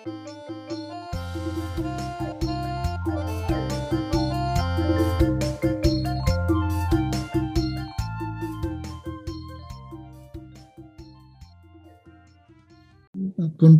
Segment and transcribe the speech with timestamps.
[0.00, 0.12] គុណ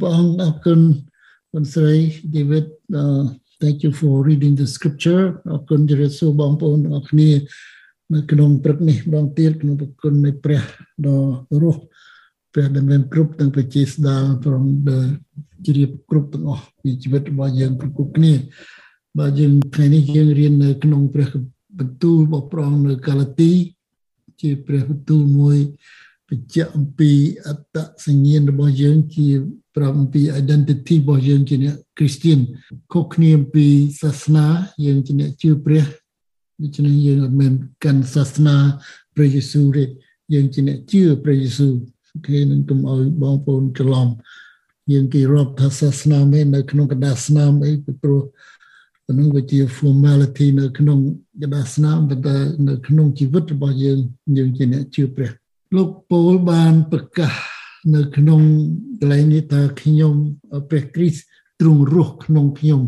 [0.01, 0.81] ព្រះអង្គអរគុណ
[1.53, 1.95] គុណស្រី
[2.35, 2.67] David
[3.01, 3.25] uh,
[3.61, 7.31] thank you for reading the scripture អរគុណជម្រាបសួរបងប្អូនទាំងអស់គ្នា
[8.13, 10.63] នៅក្នុងព្រឹកនេះម្ដងទៀតក្នុងប្រគុណនៃព្រះ
[11.07, 11.19] ដ៏
[11.63, 11.81] រស់
[12.53, 15.07] ព្រះដែលមានគ្រប់ទាំងប្រជាស្ដារព្រមដែល
[15.67, 18.33] ជ្រាបគ្រប់ទាំងអស់ពីជីវិតរបស់យើងគ្រប់គ្នា
[19.19, 21.29] បាទយើងថ្ងៃនេះយើងរៀននៅក្នុងព្រះ
[21.79, 23.53] បន្ទូលរបស់ព្រះអង្គនៅកាឡាទី
[24.41, 25.59] ជាព្រះបន្ទូលមួយ
[26.29, 27.11] បញ្ជាក់អំពី
[27.47, 29.29] អត្តសញ្ញាណរបស់យើងជា
[29.77, 32.41] ប្រាប់អំពី identity របស់យើងជាអ្នក Christian
[32.93, 33.67] ខុសគ្នាអំពី
[34.03, 34.47] សាសនា
[34.85, 35.85] យើងជាអ្នកជឿព្រះ
[36.63, 37.53] ដូច្នេះយើងអត់មែន
[37.85, 38.57] កាន់សាសនា
[39.15, 39.85] ព្រះយេស៊ូវទេ
[40.33, 41.73] យើងជាអ្នកជឿព្រះយេស៊ូវ
[42.27, 44.09] គេនឹងកុំឲ្យបងប្អូនច្រឡំ
[44.93, 47.73] យើងគេរាប់ថាសាសនាមែននៅក្នុងកដាស្នាមអី
[48.03, 48.23] ព្រោះ
[49.07, 50.99] ប៉ុណ្ណឹងវាជា formality នៅក្នុង
[51.43, 52.37] កដាស្នាមប៉ុន្តែ
[52.69, 53.99] នៅក្នុងជីវិតរបស់យើង
[54.37, 55.31] យើងជាអ្នកជឿព្រះ
[55.77, 57.33] លោកពូលបានប្រកាស
[57.95, 58.41] នៅក្នុង
[59.01, 60.15] កន្លែងនេះថាខ្ញុំ
[60.71, 61.25] ព្រះគ្រីស្ទ
[61.61, 62.81] ទ្រង់រស់ក្នុងខ្ញុំ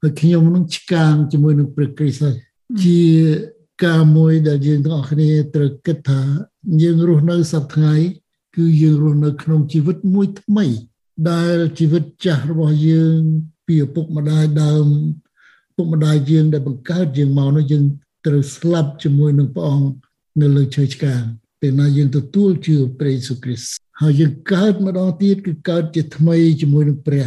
[0.00, 2.36] ហើយខ្ញុំនឹងឆ្កាងជាមួយនឹងព្រះគ្រីស្ទហើយ
[2.82, 3.00] ជា
[3.84, 6.20] ការមួយដែលយើងទាំងអស់គ្នាត្រូវគិតថា
[6.82, 7.94] យើងរស់នៅសប្តាហ៍ថ្ងៃ
[8.56, 10.66] គឺយើងរស់នៅក្នុងជីវិតមួយថ្មី
[11.30, 13.20] ដែលជីវិតចាស់របស់យើង
[13.66, 14.86] ពីឪពុកម្ដាយដើម
[15.76, 17.84] ពុកម្ដាយយើងដែលបង្កើតយើងមកនោះយើង
[18.26, 19.90] ត្រូវស្លាប់ជាមួយនឹងព្រះអង្គ
[20.40, 21.22] នៅលើឈើឆ្កាង
[21.60, 27.26] ពេលណាយើងទទួលជឿព្រះយេស៊ូវគ្រីស្ទហើយយើងកើតម្ដងទៀតគឺកើតជាថ្មីជាមួយនឹងព្រះ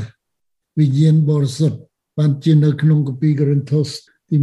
[0.77, 1.79] វិញ្ញាណបរិសុទ្ធ
[2.17, 3.89] បានជានៅក្នុងគម្ពីរកូរិនថូស
[4.29, 4.41] ទី1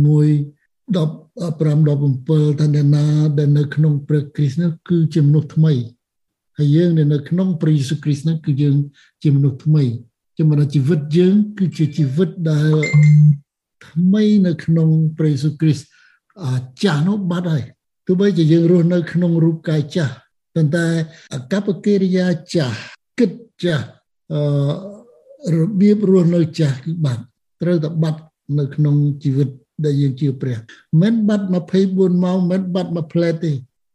[0.95, 0.99] 15
[1.39, 3.07] 17ថាអ្នកណា
[3.39, 5.73] ដែលនៅក្នុងព្រះគ្រីស្ទនោះគឺជាមនុស្សថ្មី
[6.59, 8.77] ហើយយើងដែលនៅក្នុងព្រះយេស៊ូវគ្រីស្ទនោះគឺយើង
[9.23, 9.85] ជាមនុស្សថ្មី
[10.39, 12.75] ចំណុចជីវិតយើង គឺជាជីវិតដែល
[13.89, 15.87] ថ្មីនៅក្នុងព្រះយេស៊ូវគ្រីស្ទ
[16.45, 17.65] អាចាស់នោះបាត់ហើយ
[18.07, 20.15] ទោះបីជាយើងរស់នៅក្នុងរូបកាយចាស់
[20.55, 20.87] ប៉ុន្តែ
[21.35, 22.77] អកប្បកិរិយាចាស់
[23.19, 23.33] គិត
[23.65, 23.87] ចាស់
[24.33, 24.43] អឺ
[25.57, 27.23] របៀបរស់នៅចាស់គឺបាត់
[27.63, 28.21] ត្រូវតែបាត់
[28.59, 29.49] នៅក្នុងជីវិត
[29.85, 30.57] ដែលយើងជឿព្រះ
[31.03, 31.47] មិនបាត់
[31.85, 33.53] 24ម៉ោងមិនបាត់មួយផ្លែទេ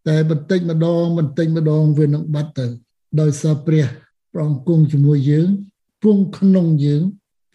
[0.07, 2.67] តែបន្តិចម្ដងបន្តិចម្ដងវានឹងបាត់ទៅ
[3.21, 3.85] ដោយសារព្រះ
[4.33, 5.47] ប្រងគង់ជាមួយយើង
[6.03, 7.03] ពងក្នុងយើង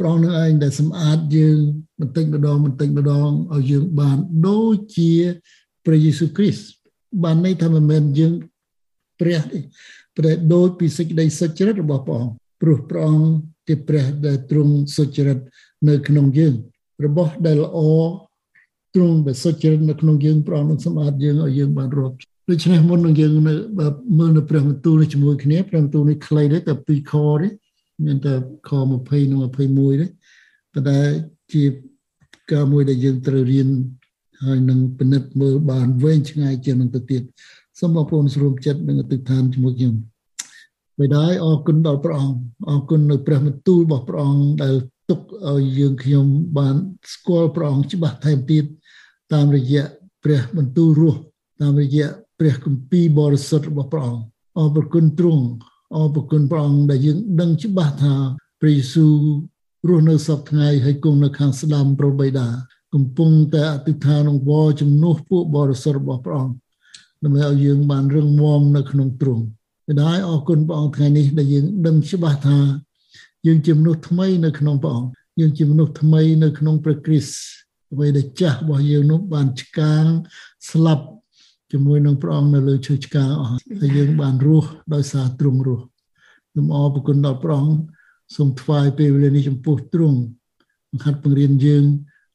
[0.01, 1.59] ប្រងនឹងឯងដែលសម្អាតយើង
[2.01, 5.13] បន្តិចម្ដងបន្តិចម្ដងឲ្យយើងបានដូចជា
[5.85, 6.65] ព្រះយេស៊ូវគ្រីស្ទ
[7.25, 8.33] បានន័យថាមិនមែនយើង
[9.21, 9.59] ព្រះទេ
[10.17, 12.33] ព្រះដូចពីសេចក្តីសុចរិតរបស់ព្រះអង្គ
[12.63, 13.29] ព្រោះព្រះអង្គ
[13.69, 15.39] ជាព្រះដែលទ្រង់សុចរិត
[15.89, 16.55] នៅក្នុងយើង
[17.05, 17.79] របស់ដែលល្អ
[18.95, 22.17] ទ្រង់ដែលសុចរិតនៅក្នុងយើងព្រះអង្គនឹងសម្អាតយើងឲ្យយើងបានរាប់
[22.49, 23.55] ដូច្នេះមុននឹងយើងនៅ
[24.19, 27.49] មើលនៅព្រះបន្ទូលនេះជាមួយគ្នាព្រះបន្ទូលនេះខ្លីទេតែពីរខទេ
[28.05, 28.35] មានតែ
[28.69, 30.07] ខ20និង21ទេ
[30.73, 30.99] ប៉ុន្តែ
[31.53, 31.63] ជា
[32.53, 33.69] ការមួយដែលយើងត្រូវរៀន
[34.45, 37.23] ហើយនឹងពិនិត្យមើលបានវែងឆ្ងាយជាងនឹងទៅទៀត
[37.79, 39.95] សូមបងប្អូនស្រួមចិត្តនឹងអតិថានជាមួយខ្ញុំ
[41.01, 42.37] បិតាអរគុណដល់ព្រះអង្គ
[42.69, 44.75] អរគុណនៅព្រះបន្ទូលរបស់ព្រះអង្គដែល
[45.11, 46.27] ទុកឲ្យយើងខ្ញុំ
[46.59, 46.77] បាន
[47.13, 48.65] ស្គាល់ព្រះអង្គច្បាស់ថែមទៀត
[49.33, 49.85] តាមរយៈ
[50.25, 51.21] ព្រះបន្ទូលរស់
[51.63, 54.25] តាមរយៈ ព្រះគម្ពីរបរិសុទ្ធរបស់ព្រះអង្គ
[54.59, 55.44] អរគុណទ្រង់
[55.97, 58.15] អរគុណព្រះអង្គដែលយើងដឹងច្បាស់ថា
[58.60, 59.15] ព្រះយេស៊ូវ
[59.88, 62.49] រស់នៅសពថ្ងៃហើយគង់នៅខាងស្ដាំព្រះបិតា
[62.94, 66.54] កំពុងតែអធិដ្ឋាននឹងវល់ជំនួសពួកបរិសុទ្ធរបស់ព្រះអង្គ
[67.25, 69.44] ដើម្បីឲ្យយើងបានរឹងមាំនៅក្នុងទ្រង់
[69.87, 72.59] បិតាអរគុណព្រះអង្គថ្ងៃនេះដែលយើងដឹងច្បាស់ថា
[73.47, 75.10] យើងជាមនុស្សថ្មីនៅក្នុងព្រះអង្គ
[75.41, 77.37] យើងជាមនុស្សថ្មីនៅក្នុងព្រះគ្រីស្ទ
[77.93, 80.05] អ្វីដែលចាស់របស់យើងនោះបានឆ្កាង
[80.70, 81.06] ស្លាប់
[81.71, 85.84] ជាមួយនឹងព្រះអង្គនៅលើឈើឆ្កាងអស់ហើយយើងបានរស់ដោយសារទ្រង់រស់
[86.51, 87.81] ខ្ញុំអរគុណដល់ព្រះអង្គ
[88.37, 90.19] សូមថ្វាយពេលវេលានេះចំពោះទ្រង់
[90.91, 91.84] បង្ហាត់បង្រៀនយើង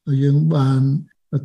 [0.08, 0.80] ឲ្យយើងបាន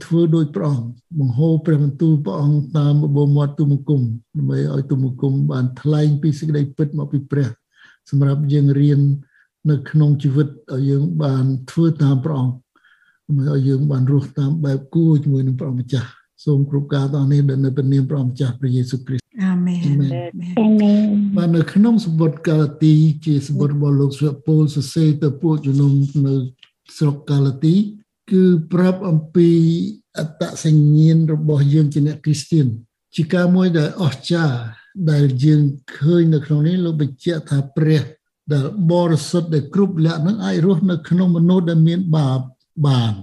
[0.06, 0.86] ធ្វើដោយព្រះអង្គ
[1.20, 4.02] បង្ហូរព្រះបន្ទូលព្រះអង្គតាមបបោមាត់ទុំគុំ
[4.38, 7.48] ដើម្បីឲ្យទុំគុំបានថ្លែងពីសេចក្តីពិតមកពីព្រះ
[8.10, 9.00] សម្រាប់យើងរៀន
[9.70, 12.56] នៅក្នុងជីវិតឲ្យយើងបានធ្វើតាមព្រះអង្គ
[13.28, 16.10] ដើម្បីឲ្យយើងបានរស់តាមបែបគួរជាមួយនឹងព្រះម្ចាស់
[16.46, 21.08] សូមគ្រប់ការទាំងនេះដែលនៅព្រះនាមព្រះម្ចាស់ព្រះយេស៊ូវគ្រីស្ទអាមែនអាមែន
[21.38, 22.94] បាននៅក្នុងសម្បត្តិកាឡាទី
[23.26, 25.92] ជាសម្បត្តិរបស់លោកស្វាពូលសរសេរទៅពួកជំនុំ
[26.28, 26.36] នៅ
[26.98, 27.76] ស្រុកកាឡាទី
[28.32, 28.44] គឺ
[28.74, 29.50] ប្រាប់អំពី
[30.18, 32.68] អត្តសញ្ញាណរបស់យើងជាអ្នកគ្រីស្ទៀន
[33.16, 34.58] ជាការមួយដែលអស្ចារ្យ
[35.12, 35.62] ដែលយើង
[35.98, 38.02] ឃើញនៅក្នុងនេះលោកបញ្ជាក់ថាព្រះ
[38.54, 42.40] ដែលបរិសុទ្ធដែលគ្រប់លក្ខនឹងអាចរស់នៅក្នុងមនុស្សដែលមានបាប
[42.88, 43.14] បាន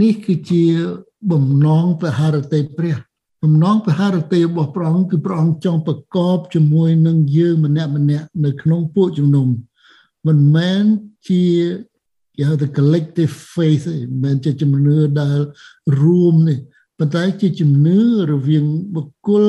[0.00, 0.64] នេះគឺជា
[1.32, 2.96] បំណងពហរតិព្រះ
[3.42, 9.46] បំណងពហរតិរបស់ព្រះអង្គគឺព្រះអង្គចង់ប្រកបជាមួយនឹងយើងម្នាក់ម្នាក់នៅក្នុងពួកជំនុំ
[10.26, 10.82] មិនមែន
[11.28, 11.44] ជា
[12.36, 13.84] គេហៅថា collective faith
[14.22, 15.38] មិនជាជំនឿដែល
[16.00, 16.58] រួមនេះ
[16.98, 17.98] ប៉ុន្តែជាជំនឿ
[18.32, 19.46] រវាងបុគ្គល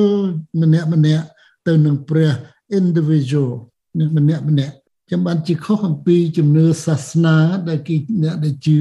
[0.62, 1.26] ម្នាក់ម្នាក់
[1.68, 2.32] ទៅនឹងព្រះ
[2.80, 3.52] individual
[4.18, 4.74] ម្នាក់ម្នាក់
[5.12, 7.38] ចាំបានជាខុសអំពីជំនឿសាសនា
[7.70, 8.80] ដែលគេអ្នកដែលជឿ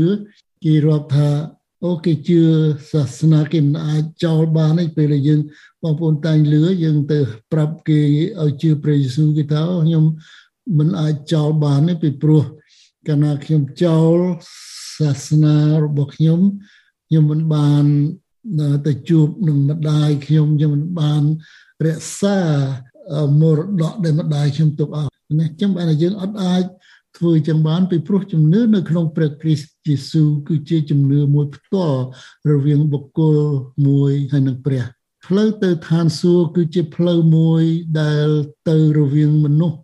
[0.65, 1.29] គេរាប់ថា
[1.85, 2.41] អូគេជឿ
[2.91, 5.41] សាសនាគេមិនអាចចោលបានទេពេលដែលយើង
[5.83, 7.19] បងប្អូនតែងលឺយើងទៅ
[7.53, 8.01] ប្រាប់គេ
[8.43, 10.05] ឲ្យជឿព្រះយេស៊ូវគេថាខ្ញុំ
[10.79, 12.43] មិនអាចចោលបានទេពីព្រោះ
[13.07, 14.17] កាលណាខ្ញុំចោល
[14.99, 16.41] សាសនារបស់ខ្ញុំ
[17.09, 17.85] ខ្ញុំមិនបាន
[18.87, 21.23] ទៅជួបនឹងម្ដាយខ្ញុំខ្ញុំមិនបាន
[21.87, 22.39] រក្សា
[23.41, 26.65] មរតកដែលម្ដាយខ្ញុំទុកឲ្យណាចឹងបានយើងអត់អាច
[27.17, 32.01] ធ្វើចឹងបានពីព្រោះជំនឿនៅក្នុងព្រះគ្រីស្ទយេស៊ូវគឺជាជំនឿមួយផ្ទាល់
[32.51, 33.39] រវាងបុគ្គល
[33.87, 34.85] មួយហើយនឹងព្រះ
[35.27, 37.63] ផ្លូវទៅឋានសួគ៌គឺជាផ្លូវមួយ
[38.01, 38.29] ដែល
[38.69, 39.79] ទៅរវាងមនុស្ស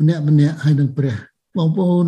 [0.00, 1.14] ម្នាក់ម្នាក់ហើយនឹងព្រះ
[1.56, 2.06] បងប្អូន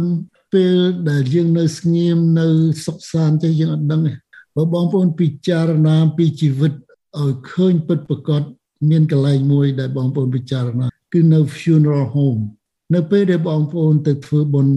[0.54, 0.76] ពេល
[1.10, 2.46] ដែលយើងនៅស្ងៀមនៅ
[2.84, 4.12] សុខសាន្តទេយើងអត់ដឹងទេ
[4.56, 6.72] បើបងប្អូនពិចារណាពីជីវិត
[7.20, 8.42] ឲ្យឃើញពិតប្រកប
[8.90, 12.42] មានកន្លែងមួយដែលបងប្អូនពិចារណាគឺនៅ funeral home
[12.94, 14.76] នៅពេលដែលបងប្អូនទៅធ្វើបុណ្យ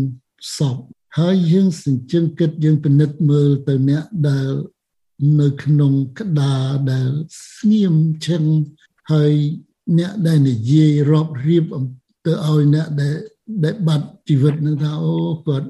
[0.57, 0.77] សព
[1.19, 4.51] ហើយយើងសញ្ជឹងគិតយើងពិនិត្យមើលទៅអ្នកដែល
[5.41, 7.09] នៅក្នុងក្តារដែល
[7.55, 7.95] ស្ងៀម
[8.25, 8.43] ឈឹង
[9.11, 9.33] ហើយ
[9.99, 11.65] អ្នកដែលនិយាយរាប់រៀប
[12.25, 13.15] ទៅឲ្យអ្នកដែល
[13.63, 15.15] ដែលបាត់ជីវិតនឹងថាអូ
[15.47, 15.67] គាត់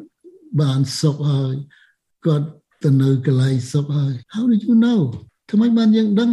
[0.61, 1.55] បានសុខហើយ
[2.25, 2.47] គាត់
[2.83, 5.01] ទៅនៅកន្លែងសុខហើយ How did you know
[5.51, 6.31] ថ្មីបានយើងដឹង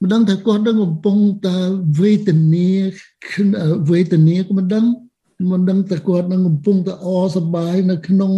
[0.00, 1.16] មិនដឹងថាគាត់ដឹងកំពុង
[1.46, 1.58] តែ
[2.00, 2.70] វេទនា
[3.90, 4.84] វេទនាក៏មិនដឹង
[5.48, 8.32] មិនដឹងតែគាត់នឹងកំពុងតែអសប្បាយនៅក្នុង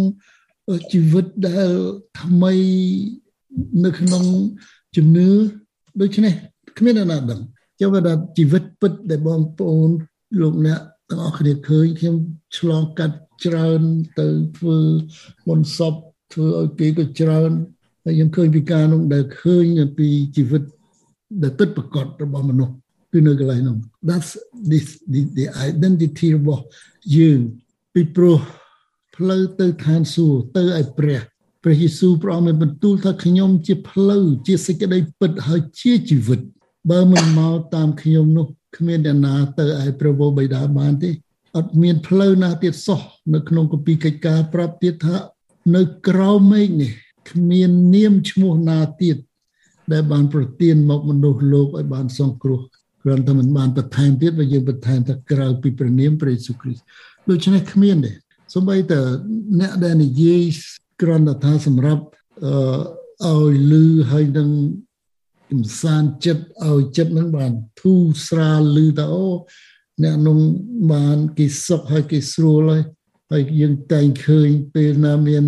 [0.91, 1.69] ជីវិតដែល
[2.21, 2.53] ថ្មី
[3.85, 4.23] នៅក្នុង
[4.95, 5.29] ជំនឿ
[6.01, 6.33] ដូច្នេះ
[6.77, 7.41] គ្មានអ្នកណាដឹង
[7.79, 9.89] ចាំថាជីវិតពិតដែលបងប្អូន
[10.41, 10.79] លោកអ្នក
[11.09, 12.15] ទាំងអស់គ្នាឃើញខ្ញុំ
[12.57, 13.81] ឆ្លងកាត់ច្រើន
[14.19, 14.27] ទៅ
[14.57, 14.77] ធ្វើ
[15.47, 15.93] បុណ្យសព
[16.33, 17.51] ធ្វើឲ្យគេក៏ច្រើន
[18.03, 19.65] ហើយខ្ញុំឃើញពីការនោះដែលឃើញ
[19.97, 20.63] ពីជីវិត
[21.43, 22.73] ដែលពិតប្រកបរបស់មនុស្ស
[23.13, 23.75] គឺនៅកន្លែងនោះ
[24.07, 24.31] that's
[24.71, 26.63] this the, the identity របស់
[27.17, 27.39] យើង
[27.93, 28.39] ពីព្រោះ
[29.15, 31.19] ផ្លូវទៅឋានសួគ៌ទៅឲ្យព្រះ
[31.63, 36.39] ព្រះយេស៊ូវព្រះអង្គបានបន្ទូលថាខ្ញុំជាផ្លូវជាសេចក្តីពិតហើយជាជីវិត
[36.91, 41.09] បើមិនមកតាមខ្ញុំនោះគ្មានអ្នកណាទៅឲ្យព្រះវរបិតាបានទេ
[41.57, 43.01] អត់មានផ្លូវណាទៀតសោះ
[43.33, 45.15] នៅក្នុងគម្ពីរកិច្ចការប្រាប់ទៀតថា
[45.75, 46.91] នៅក្រៅមេឃនេះ
[47.31, 49.17] គ្មាននាមឈ្មោះណាទៀត
[49.91, 52.61] ដែលបានប្រទានមកមនុស្សលោកឲ្យបានសង្គ្រោះ
[53.03, 56.83] គ្រាន់តែមិនបានបន្ថែមទៀតបើយើងបន្ថែមថាក្រៅពីព្រះនាមព្រះយេស៊ូវគ្រីស្ទ
[57.29, 58.11] ដូច្នេះគ្មានទេ
[58.53, 58.99] សូម្បីតែ
[59.59, 60.43] អ្នកដែលនិយាយ
[61.01, 62.03] គ្រាន់តែថាសម្រាប់
[63.25, 64.49] អឺឲ្យលឺហើយនឹង
[65.51, 67.51] កំសាន្តចិត្តឲ្យចិត្តនឹងបាន
[67.81, 69.27] ធូរស្រាលលឺថាអូ
[70.03, 70.37] អ្នកនោះ
[70.93, 72.83] បានគេសុខហើយគេស្រួលហើយ
[73.31, 75.45] ហើយយើងតែងឃើញពេលណាមាន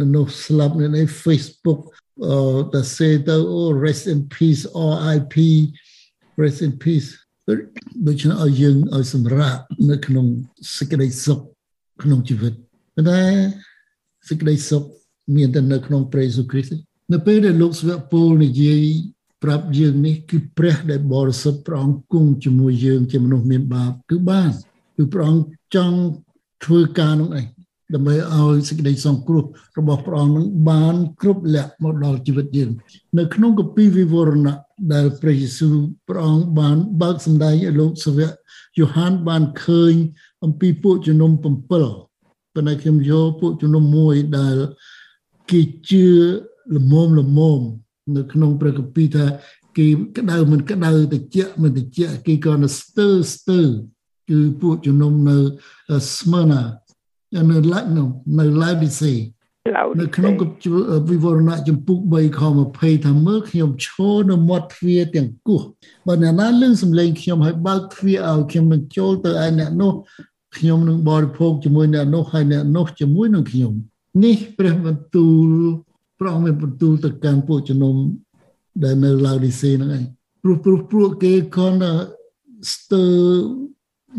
[0.00, 1.80] មនុស្សស្លាប់នៅ Facebook
[2.28, 4.64] អឺតែសេទៅអូ rest in peace
[5.10, 5.36] RIP
[6.42, 7.10] rest in peace
[8.06, 10.26] ដូច្នេះឲ្យយើងឲ្យសម្រាប់នៅក្នុង
[10.76, 11.40] សេចក្តីសុខ
[12.02, 12.52] ក្នុងជីវិត
[12.94, 13.22] ប៉ុន្តែ
[14.28, 14.82] សេចក្តីសុខ
[15.36, 16.78] មានតែនៅក្នុងព្រះយេស៊ូវគ្រីស្ទ
[17.12, 18.82] នៅពេលដែលលោកស្វៈពលនិយាយ
[19.42, 24.50] ប្រាប់យើងនេះគឺព្រះដែលបរិសុទ្ធព្រះអង្គគង់ជាមួយយើងជាមនុស្សមានបាបគឺបាន
[24.96, 25.98] គឺព្រះអង្គចង់
[26.64, 27.46] ធ្វើការនោះឯង
[27.92, 29.44] ដើម្បីឲ្យសេចក្តីសង្គ្រោះ
[29.78, 32.70] របស់ព្រះអង្គនឹងបានគ្រប់លក្ខមកដល់ជីវិតយើង
[33.18, 34.56] នៅក្នុងគម្ពីរវិវរណៈ
[34.92, 35.74] ដែលព្រះយេស៊ូវ
[36.08, 38.30] ព្រះអង្គបានបើកសម្ដែងឲ្យលោកសាវក
[38.78, 39.94] យូហានបានឃើញ
[40.44, 44.56] អំពីពួកជំនុំ7ប៉ុន្តែខ្ញុំយកពួកជំនុំមួយដែល
[45.50, 45.60] គេ
[45.90, 46.06] ជឿ
[46.74, 47.60] លមមលមម
[48.16, 49.26] នៅក្នុងព្រះគម្ពីរថា
[49.76, 49.86] គេ
[50.18, 53.60] ក្តៅមិនក្តៅតិចមិនតិចគេក៏នៅស្ទើស្ទើ
[54.30, 55.36] គឺពួកជំនុំនៅ
[56.18, 56.62] ស្មើណា
[57.50, 58.02] នៅឡាក់នៅ
[58.38, 59.14] នៅឡាវឌីសេ
[60.00, 60.32] នៅក្នុង
[61.10, 65.60] វិវរណៈចំពុក3ខ20ថាមើលខ្ញុំឈរនៅមាត់ទ្វារទាំងគោះ
[66.06, 69.92] បើអ្នកណាលឺសំឡេងខ្ញុំឲ្យបើកទ្វារឲ្យខ្ញុំនឹងចូលទៅឯអ្នកនោះ
[70.56, 73.72] ខ្ញុំនឹងបរិភោគជាមួយអ្នកនោះហើយអ្នកនោះជាមួយនឹងខ្ញុំ
[74.24, 75.50] នេះព្រះបន្ទូល
[76.18, 77.94] ព្រះអង្គមានបន្ទូលទៅកាន់ពួកជំនុំ
[78.82, 80.04] ដែលនៅឡាវឌីសេហ្នឹងឯង
[80.42, 81.78] ព្រោះព្រោះពួកគេគាត់
[82.72, 83.04] ស្ទើ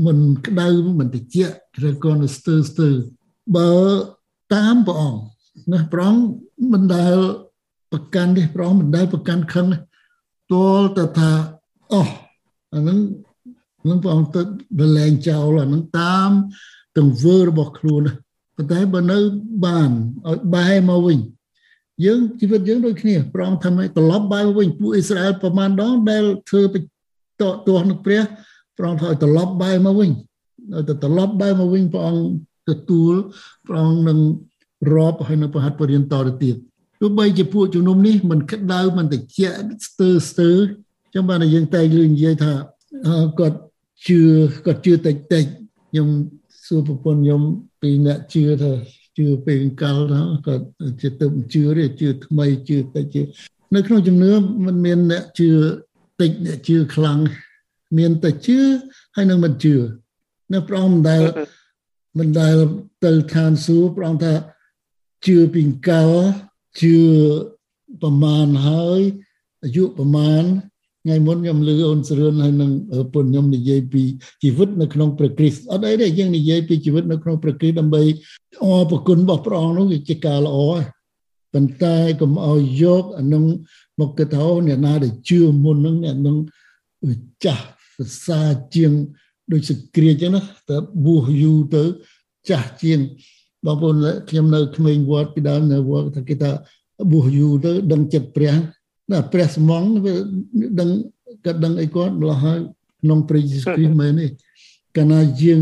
[0.05, 0.67] មិនក្តៅ
[0.99, 1.35] មិនតិច
[1.87, 2.89] ឬក៏នៅស្ទើស្ទើ
[3.55, 3.71] បើ
[4.55, 5.21] តាមព្រះអង្គ
[5.71, 6.21] ណាព្រះអង្គ
[6.73, 7.15] មិនដែល
[7.91, 9.67] ប្រកាន់ទេព្រះអង្គមិនដែលប្រកាន់ខឹង
[10.51, 11.31] ទល់ទៅថា
[11.93, 12.07] អោះ
[12.73, 12.99] អានឹង
[13.89, 14.41] នឹងព្រះអង្គទៅ
[14.79, 16.29] បលែងចោលអានឹងតាម
[16.97, 18.01] ទង្វើរបស់ខ្លួន
[18.55, 19.17] ប៉ុន្តែបើនៅ
[19.65, 19.89] បាន
[20.27, 21.19] ឲ្យបែរមកវិញ
[22.05, 26.67] យើងជីវិតយើងដូចគ្នាព្រះអង្គថាម៉េចត្រឡប់បែរវិញពួកអ៊ីស្រាអែលប្រមាណដងដែលធ្វើត
[27.39, 28.21] ទាស់នឹងព្រះ
[28.77, 30.11] ព្រះអង្គថាឲ្យត្រឡប់បែរមកវិញ
[30.87, 32.23] ទៅត្រឡប់បែរមកវិញព្រះអង្គ
[32.69, 33.13] ទទួល
[33.67, 34.19] ព្រះអង្គនឹង
[34.93, 36.55] រាប់ហើយនៅប្រហាត់បរិញ្ញាតទៅទៀត
[37.01, 39.21] ទោះបីជាពួកជំនុំនេះមិនក្តៅមិនតិច
[39.87, 40.51] ស្ទើស្ទើ
[41.13, 42.53] ចឹងបានតែយើងតែងលឺនិយាយថា
[43.39, 43.57] គាត់
[44.07, 44.21] ជឿ
[44.65, 45.45] គាត់ជឿតិចតិច
[45.89, 46.07] ខ្ញុំ
[46.65, 47.41] សួរប្រពន្ធខ្ញុំ
[47.81, 48.71] ពីអ្នកជឿថា
[49.17, 50.65] ជឿពេលកាលណាគាត់
[51.01, 53.21] ជាទៅជឿទេជឿថ្មីជឿតិចជឿ
[53.75, 54.31] នៅក្នុងជំនឿ
[54.65, 55.49] มันមានអ្នកជឿ
[56.21, 57.19] តិចអ្នកជឿខ្លាំង
[57.97, 58.59] មានតែជឿ
[59.15, 59.75] ហើយនឹងមិនជឿ
[60.53, 61.23] នៅព្រះអង្គមិនដែល
[62.19, 62.55] មិនដែល
[63.05, 64.33] ទៅឋានសួគ៌ព្រះអង្គថា
[65.25, 66.11] ជឿពីកាល
[66.81, 66.97] ជឿ
[68.01, 69.01] ប្រមាណហើយ
[69.63, 70.43] អាយុប្រមាណ
[71.03, 72.71] ថ្ងៃមុនខ្ញុំលើអូនសរឿនហើយនឹង
[73.13, 74.03] ពុនខ្ញុំនិយាយពី
[74.43, 78.03] ជីវិតនៅក្នុងព្រះគ្រីស្ទអត់អីទេយើងនិយាយពីជីវិតនៅក្នុងព្រះគ្រីស្ទដើម្បី
[78.63, 80.83] អរប្រគុណរបស់ព្រះអង្គនោះវាជាការល្អហើយ
[81.53, 83.43] ប៉ុន្តែកុំឲ្យយកអានឹង
[83.99, 86.35] មកគិតថាអ្នកណាដែលជឿមុននឹងអ្នកនឹង
[87.45, 88.91] ចាស់ សរសើរជាង
[89.51, 91.83] ដូចសក្រាចចឹងណាតែបួសយូរទៅ
[92.49, 92.99] ចាស់ជាង
[93.65, 93.95] បងប្អូន
[94.29, 96.51] ខ្ញុំនៅក្មេងវត្តពីដើមនៅវត្តថាគេថា
[97.11, 98.53] បួសយូរទៅដឹងចិត្តព្រះ
[99.11, 100.15] ណាព្រះស្មងវា
[100.79, 100.89] ដឹង
[101.45, 102.59] ក៏ដឹងអីគាត់ម្ល៉េះហើយ
[103.01, 104.27] ក្នុងព្រះយេស៊ូវគ្រីស្ទមែនទេ
[104.97, 105.61] កាលណាយើង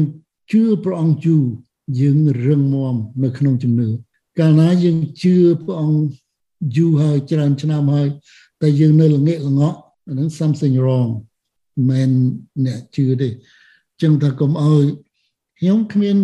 [0.51, 1.43] ជឿព្រះអង្គយូរ
[1.99, 3.89] យើងរឹងមាំនៅក្នុងជំនឿ
[4.39, 6.01] កាលណាយើងជឿព្រះអង្គ
[6.75, 8.07] យូរហើយច្រើនឆ្នាំហើយ
[8.61, 11.09] តែយើងនៅល្ងាកល្ងក់អានឹង something wrong
[11.89, 12.11] មិន
[12.65, 13.29] អ្នកជឿទេ
[14.01, 14.85] ចឹងថាកុំឲ្យ
[15.59, 16.17] ខ្ញុំគ្មាន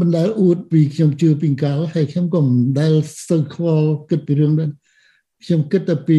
[0.00, 4.68] មិនដែលអួតពីខ្ញុំជឿពីកាលហើយខ្ញុំក៏មិនដែលស្ទើខ្វល់គិតពីរឿងនេះ
[5.44, 6.18] ខ្ញុំគិតតែពី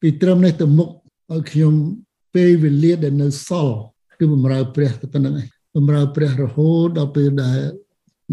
[0.00, 0.88] ពីត្រឹមនេះទៅមុខ
[1.32, 1.74] ឲ្យខ្ញុំ
[2.34, 3.76] ពេលវេលាដែលនៅសល់
[4.18, 7.58] គឺបំរើព្រះតែប៉ុណ្្នឹងឯងបំរើព្រះរហូតដល់ពេលដែល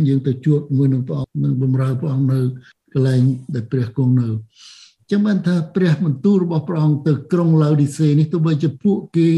[0.08, 2.40] យើងទៅជួបមួយនឹងព្រះអង្គនឹងបំរើព្រះអង្គនៅ
[2.94, 3.22] កន្លែង
[3.54, 4.28] ដែលព្រះគង់នៅ
[5.12, 9.30] ចឹងបានថាព្រះបន្ទូលរបស់ព្រះអង្គទៅក្រុងឡាវឌីសេនេះទោះបីជាពួកគេ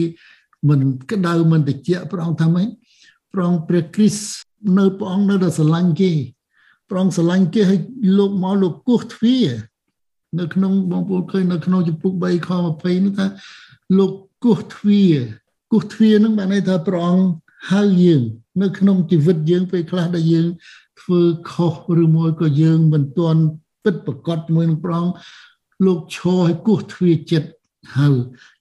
[0.70, 0.80] មិន
[1.12, 2.68] ក្តៅមិនតិចព្រះអង្គថាម៉េច
[3.34, 4.26] ព្រះអង្គព្រះគ្រីស្ទ
[4.78, 6.12] នៅព្រះអង្គនៅតែស្រឡាញ់គេ
[6.90, 7.80] ព្រះអង្គស្រឡាញ់គេឲ្យ
[8.18, 9.48] លោកមកលោកគោះទ្វារ
[10.40, 13.28] នៅក្នុងបងប្អូនឃើញនៅក្នុងចំពុក3ខ20នោះថា
[13.98, 14.12] លោក
[14.44, 15.14] គោះទ្វារ
[15.72, 17.26] គោះទ្វារនឹងបានន័យថាព្រះអង្គ
[17.72, 18.22] ហៅយើង
[18.62, 20.48] នៅក្នុងជីវិតយើងពេលខ្លះដែលយើង
[21.02, 23.42] ធ្វើខុសឬមួយក៏យើងមិនទាន់
[23.84, 25.14] ពិតប្រកបជាមួយនឹងព្រះអង្គ
[25.86, 27.50] លោកឈរឲ្យគោះទ្វារចិត្ត
[27.98, 28.08] ហៅ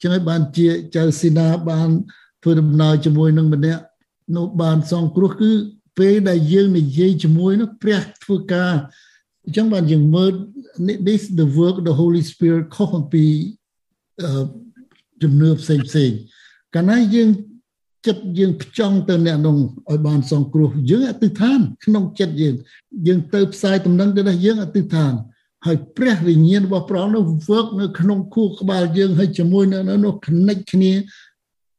[0.00, 1.88] ចឹងហើយបានជាចៅស៊ីណាបាន
[2.42, 3.82] ធ្វើដំណើរជាមួយនឹងម្នាក់
[4.36, 5.50] នៅបានសងគ្រោះគឺ
[5.98, 8.74] ពេលដែលយើងនិយាយជាមួយនោះព្រះធ្វើការ
[9.44, 10.30] អញ្ចឹងបានយើងមើល
[11.06, 13.24] this the work of the holy spirit ខុសអំពី
[15.22, 16.10] ជំនឿផ្សេងផ្សេង
[16.74, 17.28] កាលណាយើង
[18.06, 19.56] ចិត្តយើងផ្ចង់ទៅអ្នកនោះ
[19.90, 22.54] ឲ្យបានសងគ្រោះយើងអតិថានក្នុងចិត្តយើង
[23.06, 25.12] យើងទៅផ្សាយដំណឹងទៅដល់យើងអតិថាន
[25.66, 30.92] ហើយព្រះវិញ្ញាណរបស់ព្រះនោះ work នៅក្នុងខួរក្បាលយើងហើយជាមួយនៅនោះ connect គ្នា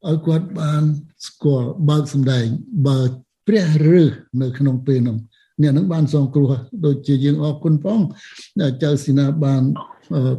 [0.08, 0.84] ឲ្យគាត់បាន
[1.28, 2.46] ស្គាល់បើកសម្ដែង
[2.88, 3.00] បើ
[3.48, 4.12] ព្រះរើស
[4.42, 5.18] នៅក្នុងពេលនោះ
[5.62, 6.52] អ្នកនឹងបានសងគ្រោះ
[6.86, 8.00] ដូចជាយើងអរគុណផង
[8.84, 9.63] ចៅស៊ីណាបាន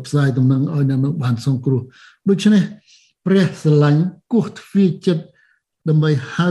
[0.05, 1.81] ផ្សាយដំណឹងឲ្យអ្នកនឹងបានសងគ្រោះ
[2.29, 2.63] ដូច្នេះ
[3.27, 5.25] ព្រះស្រឡាញ់គោះទ្វារចិត្ត
[5.89, 6.51] ដើម្បីហៅ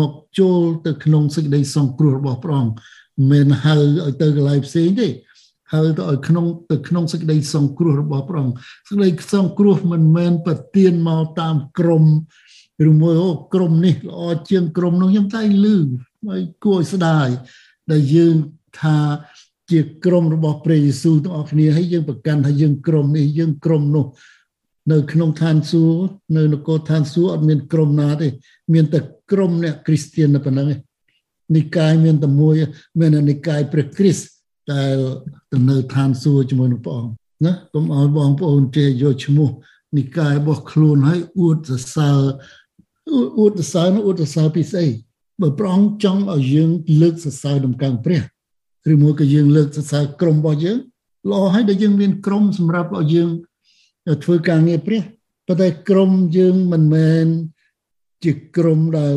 [0.00, 2.74] មកចូលទៅក្នុងសេចក្តីសង្គ្រោះរបស់ព្រះអង្គ
[3.30, 5.08] មិនហៅឲ្យទៅកន្លែងផ្សេងទេ
[5.72, 8.56] ហៅទៅឲ្យក្នុងទៅក្នុងសេចក្តីសង្គ្រោះរបស់ព្រះអង្គ
[8.88, 12.04] សេចក្តីសង្គ្រោះមិនមែនប្រទានមកតាមក្រម
[12.88, 15.76] ឬមួយអូក្រុមនេះល្អជាងក្រុមនោះខ្ញុំតែលឺ
[16.26, 17.28] ហើយគួរឲ្យស្ដាយ
[17.90, 18.34] ដែលយើង
[18.80, 18.98] ថា
[19.70, 24.06] ជាក្រុមរបស់ព្រះយេស៊ូវទាំងអស់គ្នាហើយយើងប្រកាន់ថាយើងក្រុមនេះយើងក្រុមនោះ
[24.92, 26.00] នៅក្នុងឋានសួគ៌
[26.36, 28.28] នៅនគរឋានសួគ៌អត់មានក្រុមណាទេ
[28.74, 29.00] មានតែ
[29.32, 30.78] ក្រុមអ្នកគ្រីស្ទានតែប៉ុណ្្នឹងឯង
[31.56, 32.54] និកាយមានតែមួយ
[33.00, 34.37] មាននិកាយព្រះគ្រីស្ទ
[34.72, 34.96] ដែល
[35.50, 37.12] ទៅនៅឋានសួគ៌ជាមួយនឹងព្រះអង្គ
[37.46, 39.48] ណាកុំឲ្យបងប្អូនចេះយកឈ្មោះ
[39.96, 42.20] និកាយរបស់ខ្លួនឲ្យអួតសរសើរ
[43.38, 44.86] អួតសរសើរនោះអួតសរសើរពីស្អី
[45.40, 46.70] បើព្រះអង្គចង់ឲ្យយើង
[47.02, 48.20] លើកសរសើរដំណើរព្រះ
[48.92, 50.78] ឬមួយក៏យើងលើកសរសើរក្រុមរបស់យើង
[51.30, 53.30] ល្អហើយដែលយើងមានក្រុមសម្រាប់ឲ្យយើង
[54.24, 55.02] ធ្វើការងារព្រះ
[55.46, 57.26] ប៉ុន្តែក្រុមយើងមិនមែន
[58.24, 59.16] ជាក្រុមដែល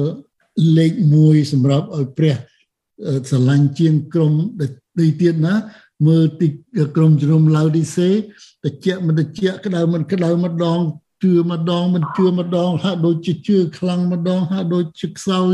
[0.77, 0.91] លេខ
[1.23, 2.35] 1សម្រាប់ឲ្យព្រះ
[3.29, 4.71] ស្រឡាញ់ជាងក្រុមដែល
[5.21, 5.55] ទៀតណា
[6.07, 6.47] មើលទី
[6.95, 8.09] ក្រុមជំនុំឡាវឌីសេ
[8.65, 9.27] តិចមិនតិច
[9.65, 10.79] ក្តៅមិនក្តៅម្ដង
[11.23, 15.51] ជឿម្ដងមិនជឿម្ដងហាក់ដូចជាជឿខ្លាំងម្ដងហាក់ដូចជាខ្សោយ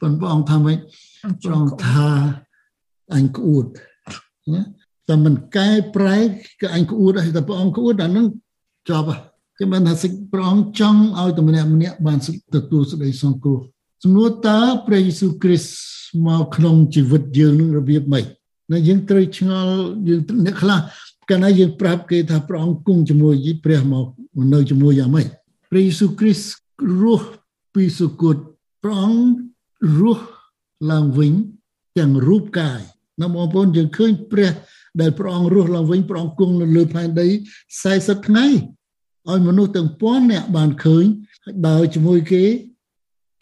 [0.00, 0.78] ប៉ុន្តែព្រះអង្គថាម៉េច
[1.42, 2.08] ព្រះអង្គថា
[3.14, 3.64] អញក្អួត
[4.54, 4.62] ណា
[5.08, 6.18] តែមិនកែប្រែ
[6.60, 8.26] គឺអញក្អួតហើយតែព្រះអង្គក្អួតអានឹង
[8.90, 9.08] ចប់
[9.58, 12.18] គឺបានថាសិទ្ធព្រះអង្គចង់ឲ្យតែម្នាក់ម្នាក់បាន
[12.54, 13.60] ទទួលសេចក្តីសង្គ្រោះ
[14.02, 18.24] សំណួរតើព្រះយេស៊ូវគ្រីស្ទមកក្នុងជីវិតយើងនឹងរបៀបម៉េច
[18.72, 19.74] ណាយើងត្រូវឆ្ងល់
[20.08, 20.78] យើងអ្នកខ្លះ
[21.30, 24.06] កាលណាយើងប្រាប់គេថាព្រះអង្គគង់ជាមួយព្រះមក
[24.54, 25.26] នៅជាមួយយ៉ាងម៉េច
[25.70, 27.28] ព្រះយេស៊ូវគ្រីស្ទរស់
[27.74, 28.36] ពីសុគត
[28.82, 29.28] ព្រះអង្គ
[30.00, 30.24] រស់
[30.90, 31.32] ឡើងវិញ
[31.98, 32.80] ទាំងរូបកាយ
[33.20, 34.52] ណាបងប្អូនយើងឃើញព្រះ
[35.00, 37.28] ដែលព្រះអង្គរស់ឡើងវិញព្រះអង្គគង់នៅលើផែនដី
[37.76, 38.46] 40ថ្ងៃ
[39.28, 41.04] ឲ្យមនុស្សទាំងពាន់អ្នកបានឃើញ
[41.68, 42.44] ដើរជាមួយគេ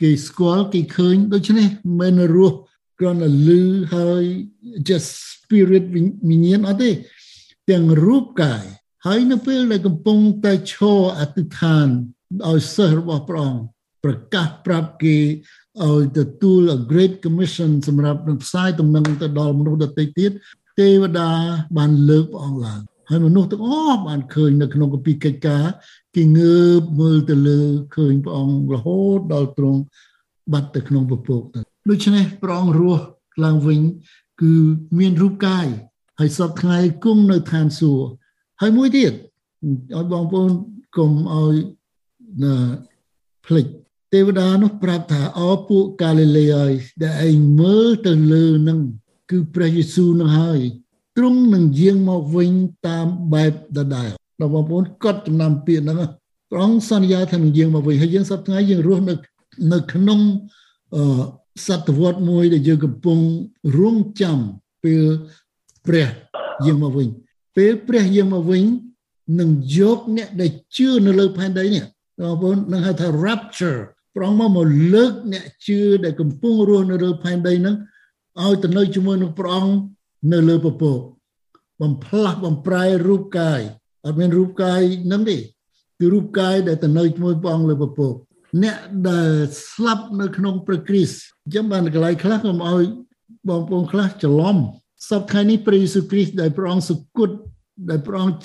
[0.01, 1.69] គេស្គាល់គេឃើញដូច្នេះ
[2.01, 2.59] មិនរស់
[3.01, 3.63] គ្រាន់តែលឺ
[3.95, 4.25] ហើយ
[4.89, 6.91] just spirit វិញ្ញាណអត់ទេ
[7.71, 8.65] ទាំងរូបកាយ
[9.07, 11.87] ហើយនៅពេលដែលកំពុងតែឈរអធិដ្ឋាន
[12.49, 13.63] ឲ្យសិស្សរបស់ព្រះអង្គ
[14.05, 15.19] ប្រកាសប្រាប់គេ
[15.85, 20.31] ឲ្យទទួល a great commission សម្រាប់នឹងផ្សាយដំណឹងទៅដល់មនុស្សដទៃទៀត
[20.81, 21.31] ទេវតា
[21.77, 25.65] បានលើកព្រះអង្គឡើងហើយមនុស្សទាំងអស់បានឃើញនៅក្នុងគម្ពីរកិច្ចការ
[26.19, 27.61] គេងើបមើលទៅលើ
[27.97, 29.81] ឃើញព្រះអង្គរហូតដល់ទ្រង់
[30.53, 31.61] បាត់ទៅក្នុងពពកទៅ
[31.91, 33.03] ដូច្នេះព្រះអង្គរស់
[33.45, 33.81] ឡើងវិញ
[34.43, 34.53] គឺ
[34.99, 35.67] មានរូបកាយ
[36.19, 38.09] ហើយសពថ្ងៃគង់នៅឋានសួគ៌
[38.61, 39.13] ហើយមួយទៀត
[39.97, 40.51] ឲ្យបងប្អូន
[40.97, 41.55] កុំឲ្យ
[42.43, 42.55] ណា
[43.47, 43.67] ភ្លេច
[44.13, 46.73] ទេវតានោះប្រាប់ថាអោពួកកាលីលេហើយ
[47.03, 48.81] ដែលឯងមើលទៅលើនឹង
[49.31, 50.61] គឺព្រះយេស៊ូវនឹងហើយ
[51.17, 52.51] ទ្រង់នឹងយាងមកវិញ
[52.87, 55.99] តាមបែបដដែល ដល់បងប្អូនកត់ចំណាំពាក្យហ្នឹង
[56.51, 59.15] ព្រះអង្គសន្យាថានឹងយាងមកវិញហើយយើងសប្តាហ៍យើងរស់នៅ
[59.73, 60.21] នៅក្នុង
[60.95, 61.03] អឺ
[61.67, 63.19] សតវត្សមួយដែលយើងកំពុង
[63.79, 64.39] រងចាំ
[64.85, 65.03] ពេល
[65.87, 66.09] ព្រះ
[66.67, 67.09] យាងមកវិញ
[67.57, 68.65] ពេលព្រះយាងមកវិញ
[69.41, 71.85] នឹងយកអ្នកដែលជឿនៅលើផែនដីនេះ
[72.21, 73.81] បងប្អូននឹងហៅថា rapture
[74.15, 77.77] ព្រះអង្គមកមកលើកអ្នកជឿដែលកំពុងរស់នៅលើផែនដីហ្នឹង
[78.43, 79.73] ឲ្យទៅនៅជាមួយនឹងព្រះអង្គ
[80.33, 80.99] នៅលើពពក
[81.81, 83.61] បំផ្លាស់បំប្រែរូបកាយ
[84.09, 85.37] អត់មានរូបកាយហ្នឹងទេ
[85.99, 88.15] គឺរូបកាយដែលទៅនៅជាមួយព្រះអង្គលើពពក
[88.63, 88.77] អ្នក
[89.09, 89.31] ដែល
[89.71, 92.83] ស្លាប់នៅក្នុងព្រះគ្រីស្ទអញ្ចឹងបានកន្លែងខ្លះកុំឲ្យ
[93.49, 94.57] បងប្អូនខ្លះច្រឡំ
[95.09, 97.31] សពថ្ងៃនេះព្រះយេស៊ូវគ្រីស្ទដែលព្រះអង្គសុគត
[97.91, 98.39] ដែលព្រះអង្គ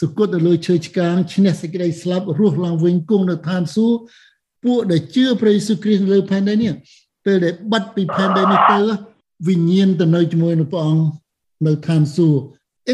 [0.00, 4.00] សុគតទៅលើឈើឆ្កាងឈ្នះសេចក្តីស្លាប់រស់ឡើងវិញគង់នៅឋានសួគ៌
[4.64, 6.72] ពួកដែលជឿព្រះយេស៊ូវគ្រីស្ទលើផែនដីនេះ
[7.24, 8.78] ពេលដែលបាត់ពីផែនដីនេះទៅ
[9.48, 11.04] វិញ្ញាណទៅនៅជាមួយនឹងព្រះអង្គ
[11.66, 12.44] នៅឋានសួគ៌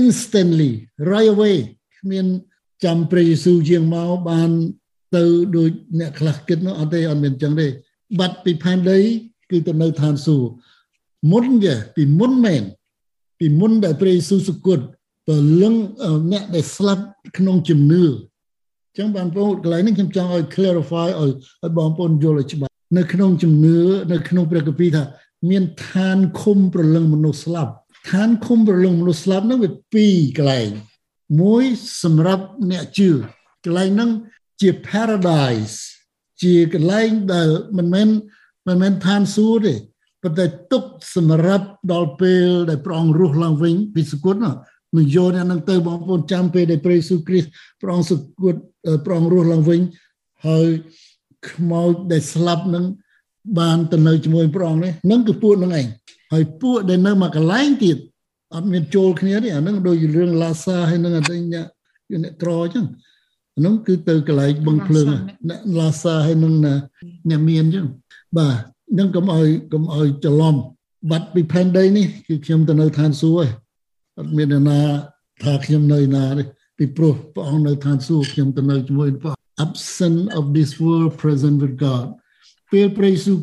[0.01, 0.73] instantly
[1.13, 1.57] right away
[2.07, 2.27] គ្មាន
[2.85, 4.51] ចាំព្រះយេស៊ូវជាងមកបាន
[5.17, 5.25] ទៅ
[5.57, 7.67] ដូចអ្នកខ្លះគិតនោះអត់ទេអត់មានចឹងទេ
[8.19, 8.99] បាត់ពីផែនដី
[9.51, 10.51] គឺទៅនៅឋានសួគ៌
[11.33, 12.63] មុនជាពីមុនមែន
[13.39, 14.81] ពីមុនដែលព្រះយេស៊ូវសុគត
[15.27, 15.75] ព្រលឹង
[16.33, 17.05] អ្នកដែលស្លាប់
[17.39, 18.05] ក្នុងជំនឿ
[18.99, 21.31] ចឹងបងប្អូនកន្លែងនេះខ្ញុំចង់ឲ្យ clarify ឲ្យ
[21.65, 23.79] ឲ្យបងប្អូនយល់ឲ្យច្បាស់នៅក្នុងជំនឿ
[24.13, 25.05] នៅក្នុងព្រះគម្ពីរថា
[25.51, 27.73] មានឋានឃុំប្រលឹងមនុស្សស្លាប់
[28.11, 30.69] ឋានឃុំប្រលឹងមនុស្សស្លាប់នោះវាពីរកន្លែង
[31.41, 31.65] មួយ
[32.03, 33.11] សម្រាប់អ្នកជឿ
[33.65, 34.11] កន្លែងហ្នឹង
[34.61, 35.77] ជា paradise
[36.43, 38.09] ជាកន្លែងដែលមិនមែន
[38.69, 39.75] មិនមែនឋានសួគ៌ទេ
[40.23, 40.85] ប៉ុន្តែទុក
[41.17, 44.55] សម្រាប់ដល់ពេលដែលព្រះអង្គរស់ឡើងវិញពីសគត់នោះ
[44.97, 47.49] នឹងយកអ្នកនឹងទៅបងប្អូនចាំពេលដែលព្រះយេស៊ូវគ្រីស្ទ
[47.81, 48.13] ព្រះអង្គស
[48.43, 48.61] គត់
[49.05, 49.81] ព្រះអង្គរស់ឡើងវិញ
[50.47, 50.69] ហើយ
[51.51, 52.85] ខ្មោចដែលស្លាប់នឹង
[53.59, 55.87] បានទៅនៅជាមួយព្រះអង្គនេះនឹងគឺពួកនឹងឯង
[56.33, 57.97] ហើយពួកដែលនៅមកកន្លែងទៀត
[58.55, 61.67] អត់មានចូលគ្នាទេអានឹងដូចរឿងឡាសាហើយនឹងអត់អ្នក
[62.25, 62.87] អ្នកក្រអញ្ចឹង
[63.57, 65.09] អានោះគឺទៅកន្លែងបឹងភ្លើង
[65.49, 67.87] អ្នកឡាសាហើយនឹងអ្នកមានអញ្ចឹង
[68.37, 68.57] បាទ
[68.99, 70.55] នឹងកុំឲ្យកុំឲ្យច្រឡំ
[71.11, 73.51] បាត់ពីផែនដីនេះគឺខ្ញុំទៅនៅឋានសួគ៌ឯង
[74.19, 74.81] អត់មានណា
[75.43, 76.45] ថាខ្ញុំនៅណាទេ
[76.79, 82.07] ពីព្រោះព្រះអង្គនៅឋានសួគ៌ខ្ញុំទៅនៅជាមួយព្រះ absent of this world present with God
[82.73, 83.39] ពេលព្រះយេស៊ូវ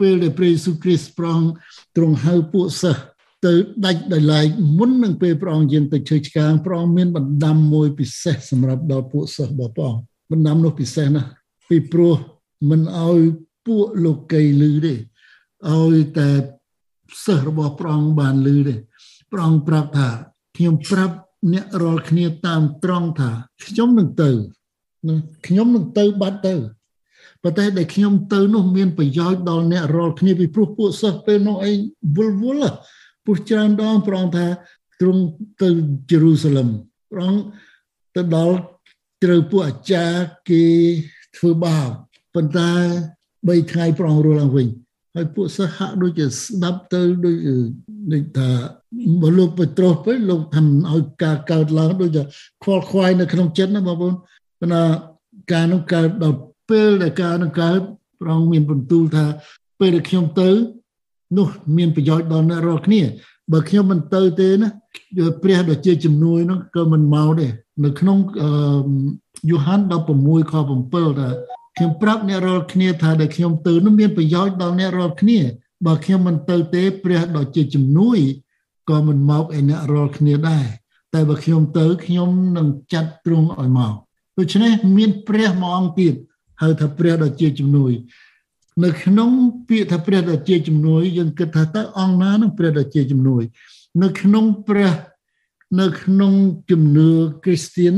[0.00, 1.52] ពេលដែលព្រះយេស៊ូវគ្រីស្ទព្រះអង្គ
[1.96, 3.02] ទ្រង់ហៅពួកសិស្ស
[3.44, 3.52] ទៅ
[3.84, 4.46] ដាច់ដោយឡែក
[4.78, 11.28] មុននឹងពេលព្រះអង្គយាងទៅជើឆ្កាងព្រះអង្គមានបណ្ដាំមួយពិសេសសម្រាប់ដល់ពួកសិស្សរបស់ព្រះអង្គបណ្ដាំនោះពិសេសណាស់
[11.68, 12.14] ពីព្រោះ
[12.70, 13.18] មិនឲ្យ
[13.66, 16.28] ពួកលោកីលឺទេឲ្យតែ
[17.24, 18.74] សិស្សរបស់ព្រះអង្គបានលឺទេ
[19.32, 20.08] ព្រះអង្គប្រាប់ថា
[20.56, 21.16] ខ្ញុំប្រាប់
[21.52, 23.30] អ្នករាល់គ្នាតាមត្រង់ថា
[23.66, 24.30] ខ្ញុំនឹងទៅ
[25.46, 26.54] ខ្ញុំនឹងទៅបាត់ទៅ
[27.42, 31.78] ប៉ុន្តែដែលខ្ញុំទៅនោះមានប្រយោជន៍ដល់អ្នករាល់គ្នាពីព្រោះពួកសិស្សពេលនោះឯង
[32.16, 32.74] វល់វល់
[33.26, 34.46] ព្រោះច្រើនដងព្រះអង្គថា
[35.00, 35.22] ទ្រង់
[35.62, 35.68] ទៅ
[36.10, 36.68] យេរូសាឡឹម
[37.12, 37.42] ព្រះអង្គ
[38.16, 38.56] ទៅដល់
[39.24, 40.64] ត្រូវពួកអាចារ្យគេ
[41.36, 41.88] ធ្វើបាប
[42.34, 42.70] ប៉ុន្តែ
[43.24, 44.66] 3ថ្ងៃប្រងរស់ឡើងវិញ
[45.14, 47.36] ហើយពួកសិស្សហាក់ដូចជាស្ដាប់ទៅដូច
[48.12, 48.48] ដូចថា
[49.22, 52.22] បើលោកពេត្រុសទៅលោកថាឲ្យការកើតឡើងដូចជា
[52.62, 54.14] ខ្វល់ខ្វាយនៅក្នុងចិត្តណាបងប្អូន
[54.60, 54.84] ប៉ុន្តែ
[55.52, 56.38] ការនោះកើតដល់
[56.70, 57.78] ពេលដែលការនោះកើត
[58.22, 59.26] ប្រងមានបន្ទូលថា
[59.80, 60.48] ពេលដែលខ្ញុំទៅ
[61.36, 63.02] នោះមានប្រយោជន៍ដល់អ្នករាល់គ្នា
[63.52, 64.68] បើខ្ញុំមិនទៅទេណា
[65.42, 67.46] ព្រះដ៏ជាជំនួយនោះក៏មិនមកទេ
[67.84, 68.18] នៅក្នុង
[69.50, 69.80] យូហាន
[70.16, 71.28] 16ខ7ថា
[71.76, 75.38] ខ្ញុំប្រាប់អ្នករាល់គ្នាថាដែលខ្ញុំទៅនោះមានប្រយោជន៍ដល់អ្នករាល់គ្នា
[75.86, 78.18] បើខ្ញុំមិនទៅទេព្រះដ៏ជាជំនួយ
[78.90, 80.66] ក៏មិនមកឯអ្នករាល់គ្នាដែរ
[81.14, 83.94] តែបើខ្ញុំទៅខ្ញុំនឹងចាត់ទ្រង់ឲ្យមក
[84.38, 86.14] ដូច្នេះមានព្រះមួយអង្គទៀត
[86.62, 87.92] ហៅថាព្រះដ៏ជាជំនួយ
[88.84, 89.30] នៅក្នុង
[89.68, 93.42] ពាក្យថាព្រះដ៏ជាជំនួយយើងគិតថាតើអង្គណានឹងព្រះដ៏ជាជំនួយ
[94.02, 94.92] នៅក្នុងព្រះ
[95.80, 96.32] នៅក្នុង
[96.70, 97.10] ជំនឿ
[97.44, 97.94] គ្រីស្ទៀន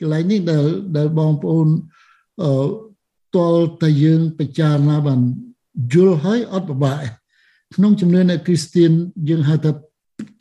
[0.00, 0.64] កន្លែងនេះដែល
[0.96, 1.68] ដែលបងប្អូន
[2.42, 2.52] អឺ
[3.36, 5.20] តលតែយើងពិចារណាបាន
[5.92, 6.98] យល់ហើយអត់ពិបាក
[7.74, 8.90] ក្នុងជំនឿនៃគ្រីស្ទៀន
[9.28, 9.70] យើងហៅថា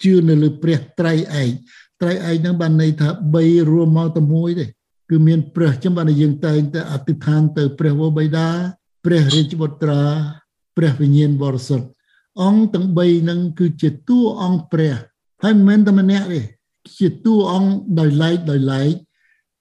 [0.04, 1.52] ជឿនៅលើព្រះត្រៃឯក
[2.02, 3.08] ត្រៃឯកហ្នឹងបានន័យថា
[3.40, 4.66] 3រួមមកតែមួយទេ
[5.10, 8.50] គឺមានព្រះចឹងបានយើងតែងតែអធិដ្ឋានទៅព្រះវរបិតា
[9.06, 10.02] ព្រះរាជបុត្រា
[10.78, 11.88] ព្រះវិញ្ញាណបរិសុទ្ធ
[12.44, 14.96] អង្គទាំង3ហ្នឹងគឺជាតួអង្គព្រះ
[15.44, 16.42] ហើយមិនមែនតែម្នាក់ទេ
[17.00, 18.92] ជាតួអង្គដោយឡែកដោយឡែក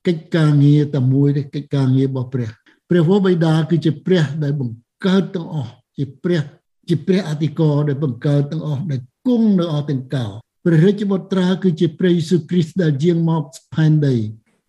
[0.06, 2.48] កិច្ចការងារតែមួយទេកិច្ចការងាររបស់ព្រះ
[2.90, 6.42] ព្រះវរបិតាគឺជាព្រះដែលបង្កើតទាំងអស់ជាព្រះ
[6.88, 10.26] ជាព្រះអធិការដែលបង្កើតទាំងអស់ដែលគង់នៅអស់ទាំងកោ
[10.64, 13.42] ព្រះរាជបុត្រាគឺជាព្រះយេស៊ូវគ្រីស្ទដែលយាងមក
[13.74, 14.16] ផែនដី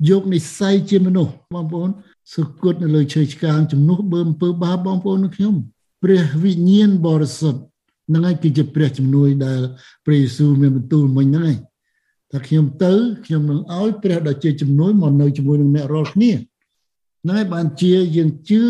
[0.10, 1.90] យកនិស័យជាមនុស្សបងប្អូន
[2.34, 5.56] សុគតនៅលើឈើឆ្កាងជំនួសបើអំពើបាបបងប្អូននិងខ្ញុំ
[6.04, 7.62] ព្រះវិញ្ញាណបរិសុទ្ធ
[8.14, 9.62] នឹងឯងគឺជាព្រះជំនួយដែល
[10.06, 11.58] ព្រះយេស៊ូវមានបន្ទូលមិញហ្នឹងឯង
[12.32, 12.94] ថាខ្ញុំទៅ
[13.26, 16.32] ខ្ញុំនឹងឲ្យព្រះដ៏ជាជំនួយមកនៅជាមួយនឹងអ្នករាល់គ្នា
[17.24, 18.64] ហ្នឹងឯងបានជាយើងជឿ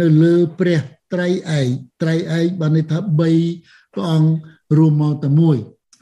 [0.00, 0.80] នៅលើព្រះ
[1.12, 1.68] ត្រៃឯក
[2.02, 4.30] ត្រៃឯកបានន័យថា3ព្រះអង្គ
[4.76, 5.56] រួមមកតែមួយ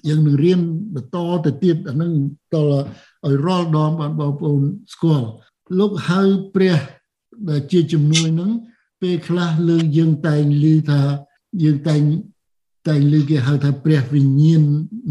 [0.09, 0.61] យើងនឹងរៀន
[0.95, 2.13] បន្តទៅទៀតអានឹង
[2.55, 2.73] តល
[3.27, 4.61] ឲ្យរាល់ដងបានបងប្អូន
[4.95, 5.29] ស្គាល់
[5.79, 6.21] លោកហៅ
[6.55, 6.79] ព្រះ
[7.49, 8.51] ដែលជាជំនួយនឹង
[9.01, 11.03] ពេលខ្លះលើយើងតែងឮថា
[11.63, 12.01] យើងតែង
[12.89, 14.63] តែងឮគេហៅថាព្រះវិញ្ញាណ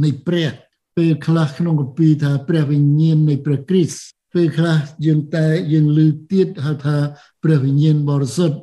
[0.03, 0.49] នៃព្រះ
[0.97, 4.01] ពេលខ្លះក្នុងគម្ពីរថាព្រះវិញ្ញាណនៃព្រះគ្រីស្ទ
[4.33, 6.97] ពេលខ្លះយើងតែយើងឮទៀតហៅថា
[7.43, 8.57] ព្រះវិញ្ញាណបរិសុទ្ធ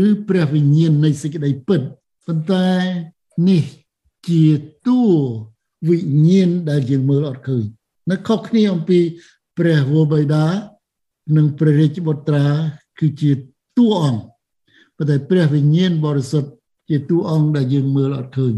[0.00, 1.80] ឬព្រះវិញ្ញាណនៃសេចក្តីពិត
[2.26, 2.68] ប៉ុន្តែ
[3.48, 3.64] នេះ
[4.28, 4.46] ជា
[4.86, 5.02] តួ
[5.88, 7.64] វិញ្ញាណដែលយើងមើលអត់ឃើញ
[8.10, 9.00] នៅខុសគ្នាអំពី
[9.58, 10.44] ព្រះវរបិតា
[11.36, 12.46] និងព្រះរាជបុត្រា
[12.98, 13.32] គឺជា
[13.76, 14.22] តួអង្គ
[14.96, 16.50] ប៉ុន្តែព្រះវិញ្ញាណបរិសុទ្ធ
[16.90, 18.54] ជាតួអង្គដែលយើងមើលអត់ឃើញ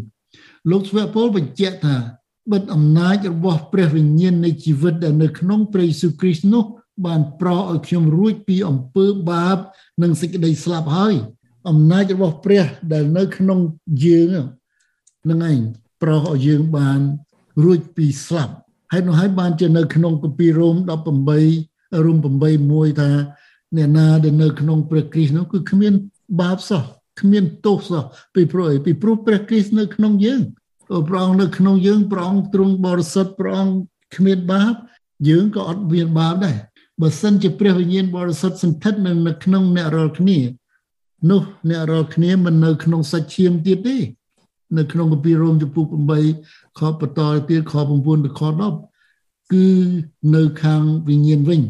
[0.70, 1.96] លោកស្វៈពលបញ្ជាក់ថា
[2.52, 6.64] បិទអំណាចរបស់ព្រះវិញ្ញាណនៃជីវិតដែលនៅក្នុងព្រះយេស៊ូវគ្រីស្ទនោះ
[7.06, 9.58] បានប្រោសឲ្យខ្ញុំរួចពីអំពើបាប
[10.02, 11.14] និងសេចក្តីស្លាប់ហើយ
[11.68, 13.58] អំណាចរបស់ព្រះដែលនៅក្នុង
[14.04, 14.34] យើង
[15.30, 15.58] នឹងឯង
[16.02, 17.00] ប្រោសឲ្យយើងបាន
[17.64, 18.54] រួចពីស្លាប់
[18.92, 20.76] ហើយនោះហើយបានជានៅក្នុងគម្ពីររ៉ូម
[21.34, 23.10] 18 រ៉ូម8មួយថា
[23.76, 25.92] អ្នកណាដែលនៅក្នុងព្រះគ្រីស្ទនោះគឺគ្មាន
[26.40, 26.82] បាបសោះ
[27.20, 30.40] គ្មានទោសសោះពីព្រោះអីពីព្រោះព្រះគ្រីស្ទនៅក្នុងយើង
[31.08, 33.76] ព្រះអង្គនៅក្នុងយើងព្រះអង្គទ្រង់បរិសុទ្ធព្រះអង្គ
[34.16, 34.74] គ្មានបាប
[35.28, 36.56] យើងក៏អត់មានបាបដែរ
[37.00, 40.38] បើសិនជាព្រះវិញ្ញាណបរិសុទ្ធសន្ធិដ្ឋនៅក្នុងអ្នករាល់គ្នា
[41.30, 43.96] នោះអ្នករាល់គ្នាមិននៅក្នុងសាច់ឈាមទៀតទេ
[44.76, 45.86] នៅក្នុងគម្ពីររ៉ូមចំពុក
[46.32, 47.20] 8ខបន្ត
[47.50, 48.42] ទៀតខ9ទៅខ
[48.74, 48.95] 10
[49.52, 49.66] គឺ
[50.34, 51.62] នៅខាងវិញ្ញាណវិញ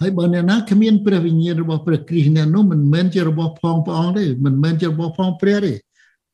[0.00, 5.72] ហើយបើអ្នកណាគ្មានព្រះវិញ្ញាណរបស់ព្រះគ្រីស្ទអ្នកនោះមិនមែនជារបស់ផងព្រះអង្គទេមិនមែនជារបស់ផងព្រះទេ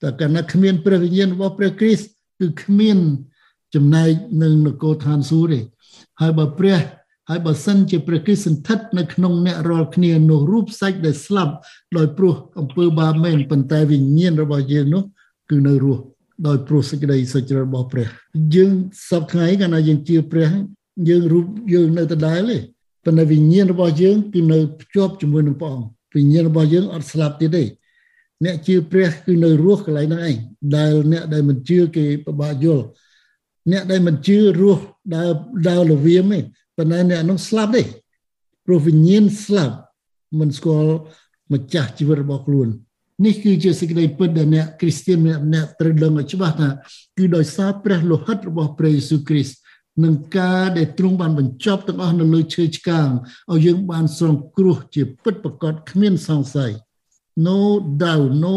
[0.03, 2.07] តែកាលណាគ្មានព្រះវិញ្ញាណរបស់ព្រះគ្រីស្ទ
[2.41, 2.99] គឺគ្មាន
[3.75, 4.11] ចំណែក
[4.43, 5.61] នឹងនគរឋានសួគ៌ទេ
[6.21, 6.79] ហើយបើព្រះ
[7.29, 11.55] ហើយបើសិនជាព្រះគ្រីស្ទសន្ធិដ្ឋនៅក្នុងអ្នករាល់គ្នានោះរូបសាច់ដែលស្លាប់
[11.97, 15.03] ដោយព្រោះអំពើបាបមែនប៉ុន្តែវិញ្ញាណរបស់យើងនោះ
[15.51, 16.03] គឺនៅរស់
[16.47, 18.07] ដោយព្រោះសេចក្តីសុចរិតរបស់ព្រះ
[18.55, 18.73] យើង
[19.09, 20.49] សពថ្ងៃកាលណាយើងជឿព្រះ
[21.09, 22.57] យើងរូបយើងនៅដដែលទេ
[23.05, 27.65] ប៉ុន្តែវិញ្ញាណរបស់យើងគឺនៅភ្ជាប់ជាមួយនឹងព្រះអង្គវិញ្ញាណរបស់យើងអត់ស្លាប់ទៀតទេ
[28.45, 30.37] អ្នកជឿព្រះគឺនៅរស់កន្លែងហ្នឹងឯង
[30.77, 32.85] ដែលអ្នកដែលមិនជឿគេពិបាកយល់
[33.73, 34.83] អ្នកដែលមិនជឿរស់
[35.15, 35.31] ដើរ
[35.69, 36.41] ដើរលវាមទេ
[36.77, 37.83] ប៉ុន្តែអ្នកនោះស្លាប់ទេ
[38.67, 39.77] ព្រោះវិញ្ញាណស្លាប់
[40.41, 40.95] មិនស្គាល់
[41.53, 42.69] ម្ចាស់ជីវិតរបស់ខ្លួន
[43.25, 46.69] នេះគឺជាសេចក្តីពិតដែលអ្នកគ្រីស្ទានម្នាក់ៗត្រូវដឹងឲ្យច្បាស់ថា
[47.19, 49.57] គឺដោយសារព្រះលោហិតរបស់ព្រះយេស៊ូវគ្រីស្ទ
[50.05, 53.09] នឹងការដែលទ្រង់បានបញ្ចប់ទាំងអស់នៅលើឈើឆ្កាង
[53.53, 56.73] ឲ្យយើងបានសង្គ្រោះជាពិតប្រកបគ្មានសង្ស័យ
[57.49, 57.59] no
[58.03, 58.57] doubt no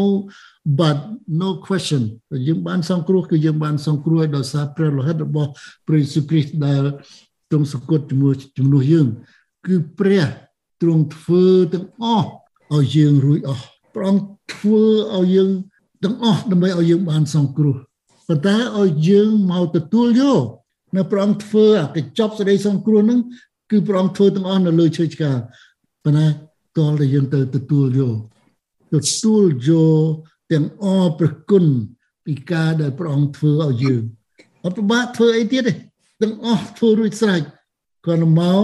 [0.78, 0.98] but
[1.40, 2.02] no question
[2.46, 5.50] យើងបានសង្គ្រោះគឺយើងបានសង្គ្រោះដោយសារព្រះលោហិតរបស់
[5.86, 6.82] ព្រះយេស៊ូវគ្រីស្ទដែល
[7.50, 9.06] ទ្រង់សគត់ជាមួយជំនួសយើង
[9.66, 10.24] គឺព្រះ
[10.82, 11.44] ទ្រង់ធ្វើ
[11.74, 12.28] ទាំងអស់
[12.74, 14.82] ឲ្យយើងរួចអស់ព្រះអង្គធ្វើ
[15.16, 15.50] ឲ្យយើង
[16.04, 17.76] ទាំងអស់ដើម្បីឲ្យយើងបានសង្គ្រោះ
[18.28, 20.44] ប៉ុន្តែឲ្យយើងមកទទួលយក
[20.96, 23.20] នៅព្រះអង្គធ្វើអាកញ្ចប់សេចក្តីសង្គ្រោះហ្នឹង
[23.70, 25.30] គឺព្រះអង្គធ្វើទាំងអស់នៅលើឈើឆ្កា
[26.04, 26.26] ប៉ុន្តែ
[26.78, 28.16] តលតែយើងទៅទទួលយក
[28.92, 29.70] ទទួលយ
[30.02, 30.08] ក
[30.52, 31.64] ទាំងអរព្រះគុណ
[32.26, 34.02] ពីការដែលព្រះអង្គធ្វើឲ្យយើង
[34.64, 35.72] អត់ពិបាកធ្វើអីទៀតទេ
[36.22, 37.42] ទាំងអស់ធ្វើរួចស្រេច
[38.06, 38.62] គាត់មក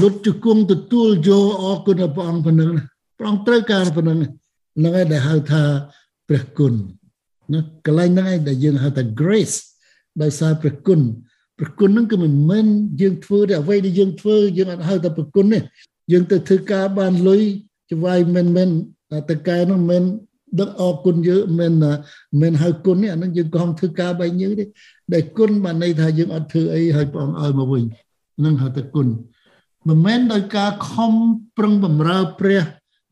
[0.00, 2.70] លុតជង្គង់ទទួលយកអរគុណព្រះអង្គប៉ុណ្ណឹង
[3.18, 5.62] ព្រះអង្គត្រូវការប៉ុណ្ណឹងហ្នឹងឯងដែលហៅថា
[6.28, 6.74] ព្រះគុណ
[7.52, 9.56] ណាកន្លែងហ្នឹងឯងដែលយើងហៅថា grace
[10.22, 11.00] ដោយសារព្រះគុណ
[11.58, 12.66] ព្រះគុណហ្នឹងគឺមិនមែន
[13.00, 15.58] យើងធ្វើតែអ្វីដែលយើងធ្វើយើងអត់ហៅថាព្រះគុណទេ
[16.12, 17.42] យើងទៅធ្វើការបានលុយ
[17.92, 18.68] ច្វាយមិនមែន
[19.28, 20.02] តែកែហ្នឹងមិន
[20.60, 21.72] ដឹកអរគុណយើងមិន
[22.42, 24.64] មិនហៅគុណនេះអានឹងយើងខំធ្វើការបែបយើងទេ
[25.12, 27.84] ដែលគុណបានន័យថាយើងអត់ធ្វើអីឲ្យព្រះអង្គឲ្យមកវិញ
[28.44, 29.06] នឹងហៅទៅគុណ
[29.88, 31.12] មិនមែនដោយការខំ
[31.58, 32.62] ប្រឹងបំរើព្រះ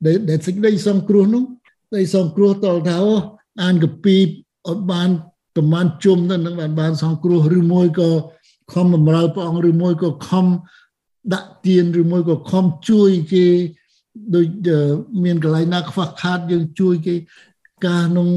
[0.06, 2.98] ដែលដែលសេចក្តីសង្គ្រោះនោះសេចក្តីសង្គ្រោះតលថា
[3.62, 4.16] អានកពី
[4.68, 5.08] អត់បាន
[5.56, 8.10] ប្រមាណជុំទៅនឹងបានបានសង្គ្រោះឬមួយក៏
[8.72, 10.46] ខំបំរើព្រះអង្គឬមួយក៏ខំ
[11.34, 13.46] ដាក់ទៀនឬមួយក៏ខំជួយគេ
[14.34, 14.46] ដូច
[15.24, 17.14] មានកន្លែងណាខ្វះខាតយើងជួយគេ
[17.86, 18.30] ការនោះ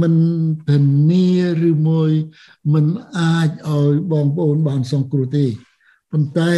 [0.00, 0.14] មិន
[0.68, 0.78] ធា
[1.10, 1.28] នា
[1.70, 2.10] ឬមួយ
[2.74, 2.86] មិន
[3.18, 5.44] អាចឲ្យបងប្អូនបានសង្គ្រោះទេ
[6.12, 6.52] ប៉ុន្តែ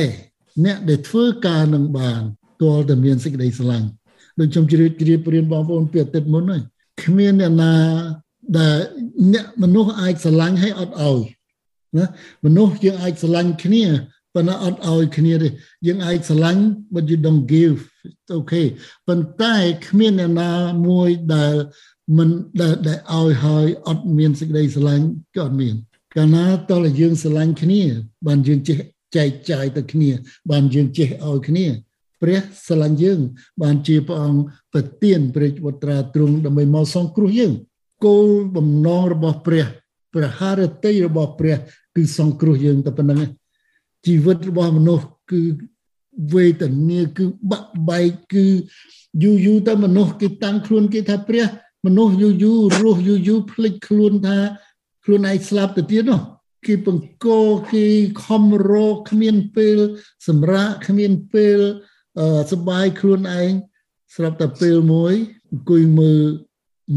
[0.65, 2.21] អ្នកដែលធ្វើការនឹងបាន
[2.63, 3.89] ទាល់តែមានសេចក្តីស្រឡាញ់
[4.39, 6.63] ដូចខ្ញុំជ្រាបជ្រាបរៀនបងប្អូនពីអាទិត្យមុនហើយ
[7.03, 7.75] គ្មានអ្នកណា
[8.57, 8.77] ដែល
[9.33, 11.19] អ្នកមនុស្សអាចស្រឡាញ់ឲ្យអត់ឲ្យ
[11.97, 12.05] ណា
[12.45, 13.85] មនុស្សយើងអាចស្រឡាញ់គ្នា
[14.35, 15.49] ប៉ុន្តែអត់ឲ្យគ្នាទេ
[15.87, 16.63] យើងអាចស្រឡាញ់
[16.95, 17.79] but you don't give
[18.39, 18.67] okay
[19.09, 19.55] ប៉ុន្តែ
[19.87, 20.51] គ្មានអ្នកណា
[20.89, 21.55] មួយដែល
[22.19, 22.29] មិន
[22.61, 25.07] ដែលដែលឲ្យហើយអត់មានសេចក្តីស្រឡាញ់
[25.37, 25.75] ក៏អត់មាន
[26.15, 27.83] កាលណាតើយើងស្រឡាញ់គ្នា
[28.27, 28.79] បានយើងចេះ
[29.17, 30.11] ចែកចាយទៅគ្នា
[30.51, 31.67] បានយើងចេះឲ្យគ្នា
[32.23, 33.21] ព្រះស្រឡាញ់យើង
[33.63, 34.41] បានជាព្រះអង្គ
[34.73, 37.53] ប្រទានព្រះវត្រាទ្រង់ដើម្បីមកសង្គ្រោះយើង
[38.05, 39.67] គោលបំណងរបស់ព្រះ
[40.15, 41.57] ព្រះハរតីរបស់ព្រះ
[41.97, 43.31] គឺសង្គ្រោះយើងតែប៉ុណ្្នឹង
[44.07, 45.41] ជីវិតរបស់មនុស្សគឺ
[46.35, 48.47] វេទនាគឺបាក់បែកគឺ
[49.23, 51.45] យូរយូរទៅមនុស្សគេតាំងខ្លួនគេថាព្រះ
[51.87, 54.39] មនុស្សយូរយូររស់យូរយូរភ្លេចខ្លួនថា
[55.05, 56.21] ខ្លួនឯងស្លាប់ទៅទៀតនោះ
[56.67, 57.29] គេបង្ក
[57.73, 57.87] គេ
[58.25, 59.79] ខំរកគ្មានពេល
[60.29, 61.59] សម្រាប់គ្មានពេល
[62.53, 63.51] សបាយខ្លួនឯង
[64.15, 65.15] ស្រាប់តែពេលមួយ
[65.51, 66.25] អង្គុយមើល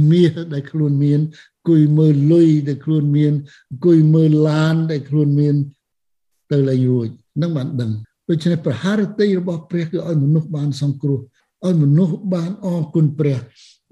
[0.09, 3.33] មាសដែលខ្លួនមានអង្គុយមើលលុយដែលខ្លួនមាន
[3.71, 5.55] អង្គុយមើលឡានដែលខ្លួនមាន
[6.51, 7.09] ទៅលែងរួច
[7.41, 7.91] នឹងបានដឹង
[8.29, 11.19] ដូច្នេះប្រហារតីរបស់ព្រះគឺឲ្យមនុស្សបានសង្គ្រោះ
[11.65, 13.37] ឲ្យមនុស្សបានអរគុណព្រះ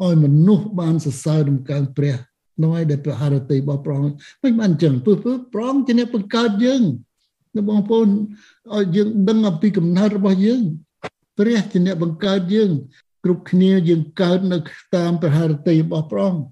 [0.04, 2.16] ឲ្យមនុស្សបានសរសើរដំណើរព្រះ
[2.62, 5.16] នោះឲ្យដែលប្រហារតីរបស់ព្រះមិនបានអញ្ចឹងព្រោះ
[5.54, 6.82] ព្រះអង្គជាអ្នកបង្កើតយើង
[7.56, 8.08] នៅបងប្អូន
[8.76, 10.62] ឲ្យយើងដឹងអំពីកំណើតរបស់យើង
[11.40, 12.72] ព្រះជាអ្នកបង្កើតយើង
[13.24, 14.58] គ្រប់គ្នាយើងកើតនៅ
[14.96, 16.44] តាមប្រហារតីរបស់ព្រះអង្គ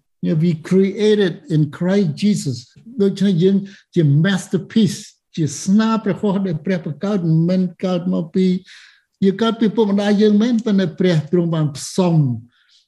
[0.44, 2.58] we created in Christ Jesus
[3.02, 3.56] ដូច្នេះយើង
[3.96, 5.00] ជា masterpiece
[5.36, 8.46] ជាស្នាព្រះហស្ថដែលព្រះបង្កើតមិនមែនកើតមកពី
[9.24, 12.16] យើងកើតពីពុកម្ដាយយើងមែនប៉ុន្តែព្រះទ្រង់បានផ្សំ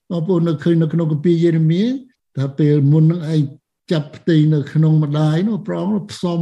[0.10, 1.84] បងប្អូននៅឃើញនៅក្នុងគម្ពីរយេរេមៀ
[2.38, 3.42] ថាពេលមុននឹងឯង
[3.92, 6.40] ចាប់ផ្ទៃនៅក្នុងម្ដាយនោះព្រះអង្គផ្សំ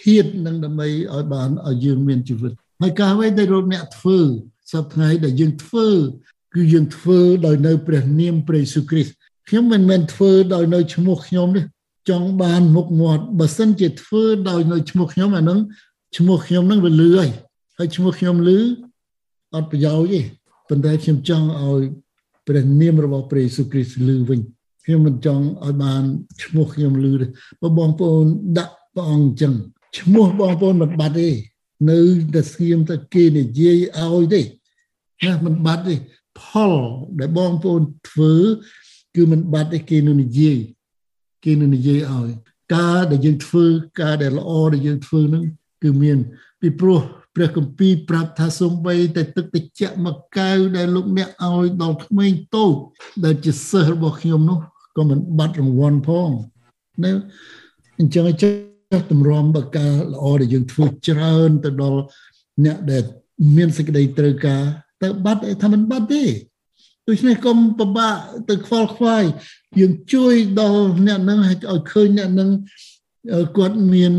[0.00, 4.18] ធាតនឹងដើម្បីឲ្យបានឲ្យយើងមានជីវិតហើយការអ្វីដែលរកអ្នកធ្វើ
[4.72, 5.88] សប្តាហ៍ដែលយើងធ្វើ
[6.56, 9.12] គឺយើងធ្វើដោយនៅព្រះនាមព្រះយេស៊ូវគ្រីស្ទ
[9.48, 11.62] ខ្ញុំមិនមែនធ្វើដោយនៅឈ្មោះខ្ញុំទេ
[12.10, 15.58] ចង់បានមុខមាត់បើសិនជាធ្វើដោយនៅឈ្មោះខ្ញុំអានឹង
[16.16, 17.30] ឈ្មោះខ្ញុំនឹងវាលឺហើយ
[17.78, 18.58] ហើយឈ្មោះខ្ញុំលឺ
[19.54, 20.20] អត់ប្រយោជន៍ទេ
[20.68, 21.82] ប៉ុន្តែខ្ញុំចង់ឲ្យ
[22.46, 24.40] ព្រះនាមរបស់ព្រះយេស៊ូវគ្រីស្ទលឺវិញ
[24.84, 26.02] ខ្ញុំមិនចង់ឲ្យបាន
[26.42, 27.26] ឈ្មោះខ្ញុំលឺទេ
[27.60, 28.24] បើបងប្អូន
[28.58, 29.54] ដាក់ព្រះអង្គអញ្ចឹង
[29.98, 31.28] ឈ្មោះបងប្អូនមិនបាត់ទេ
[31.90, 32.00] នៅ
[32.34, 34.40] តែស្ងៀមតែគេនិយាយឲ្យទេ
[35.24, 35.94] ណាមិនបាត់ទេ
[36.44, 36.72] ផល
[37.20, 38.34] ដែលបងប្អូនធ្វើ
[39.16, 40.58] គឺមិនបាត់ទេគេនឹងនិយាយ
[41.44, 42.28] គេនឹងនិយាយឲ្យ
[42.74, 43.64] ការដែលយើងធ្វើ
[44.00, 45.44] ការដែលល្អដែលយើងធ្វើនឹង
[45.82, 46.18] គឺមាន
[46.60, 47.00] ពីព្រោះ
[47.34, 52.74] ព្រះគម្ពីរប្រាប់ថាសំបីតែទឹកតិចមកកៅដែលលោកអ្នកឲ្យដល់ក្មេងតូច
[53.24, 54.58] ដែលជាសិស្សរបស់ខ្ញុំនោះ
[54.96, 56.30] ក៏មិនបាត់រង្វាន់ផង
[57.04, 57.12] ណា
[57.98, 62.00] អញ្ចឹងចេះតម្រាំបការល្អដែលយើងធ្វើច្រើនទៅដល់
[62.64, 63.04] អ្នកដែល
[63.56, 64.62] មានសេចក្តីត្រូវការ
[65.02, 66.24] ទៅបាត់ថាមិនបាត់ទេ
[67.08, 68.16] ដូច្នេះកុំពិបាក
[68.48, 69.24] ទៅខ្វល់ខ្វាយ
[69.80, 71.56] យើងជួយដល់អ្នកនឹងឲ្យ
[71.92, 72.50] ឃើញអ្នកនឹង
[73.56, 74.14] គាត់មាន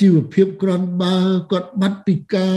[0.00, 1.16] ជីវភាពក្រាន់បើ
[1.52, 2.56] គាត់បាត់ពីការ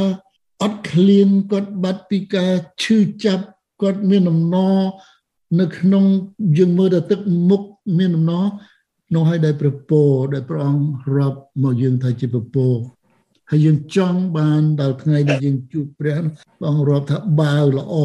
[0.61, 2.51] អត់ឃ្លានគាត់បាត់ពីការ
[2.83, 3.45] ឈឺចាប់
[3.81, 4.77] គាត់មានដំណរ
[5.59, 6.03] នៅក្នុង
[6.57, 7.61] យើងមើលទៅទឹកមុខ
[7.97, 8.45] មានដំណរ
[9.13, 10.01] នោះឲ្យដែលព្រះពោ
[10.33, 12.65] ដែលព្រះអង្គរាប់មកយើងថាជាព្រះពោ
[13.53, 16.17] ហើយយើងចង់បានដល់ថ្ងៃដែលយើងជួបព្រះ
[16.57, 17.95] ព្រះអង្គរាប់ថាបាវល្អ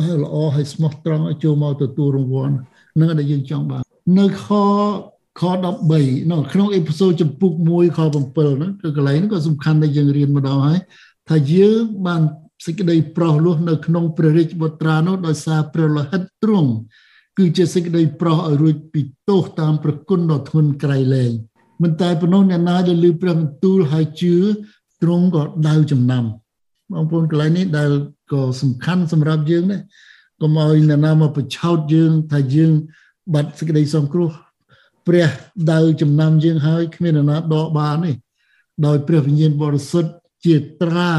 [0.00, 2.56] បើល្អហើយស្មោះត្រង់ឲ្យចូលមកទទួលរង្វាន់
[3.00, 3.82] នឹងដែលយើងចង់បាន
[4.18, 4.46] នៅខ
[5.40, 5.42] ខ
[5.90, 10.78] 13នៅក្នុងអេពីសូតចំពុក1ខ7ហ្នឹងគឺកន្លែងហ្នឹងក៏សំខាន់ដែលយើងរៀនម្ដងហើយ
[11.28, 12.20] ថាយើងបាន
[12.66, 16.70] សេចក្តីប្រោសលោះនៅក្នុងព្រះរាជបុត្រានោះដោយសារព្រះលោហិតទ្រង់
[17.38, 21.32] គឺជាសេចក្តីប្រោសឲ្យរួចពីទោសតាមប្រគុណដ៏ធ្ងន់ក្រៃលែង
[21.82, 24.34] មិនតែប៉ុណ្ណោះអ្នកណាដែលលឺព្រះបន្ទូលហើយជឿ
[25.02, 26.24] ទ្រង់ក៏ដៅចំណាំ
[26.92, 27.90] បងប្អូនកន្លែងនេះដែល
[28.32, 29.82] ក៏សំខាន់សម្រាប់យើងដែរ
[30.40, 32.72] កុំឲ្យអ្នកណាមកបញ្ឆោតយើងថាយើង
[33.34, 34.30] បាត់សេចក្តីសង្គ្រោះ
[35.06, 35.28] ព្រះ
[35.72, 38.12] ដៅចំណាំយើងហើយគ្មានអ្នកណាដកបានទេ
[38.86, 40.10] ដោយព្រះវិញ្ញាណបរិសុទ្ធ
[40.44, 41.12] ជាត្រា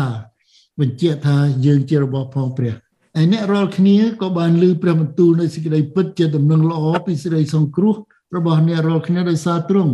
[0.80, 2.74] បញ្ជាក់ថាយើងជារបស់ផងព្រះ
[3.16, 7.96] ហើយអ្នករាល់គ្នាក៏បានលើព្រះបន្ទូលនៃសេចក្តីពិតជាដំណឹងល្អពីសេចក្តីសង្គ្រោះ
[8.36, 9.94] របស់អ្នករាល់គ្នាដោយសារទ្រង់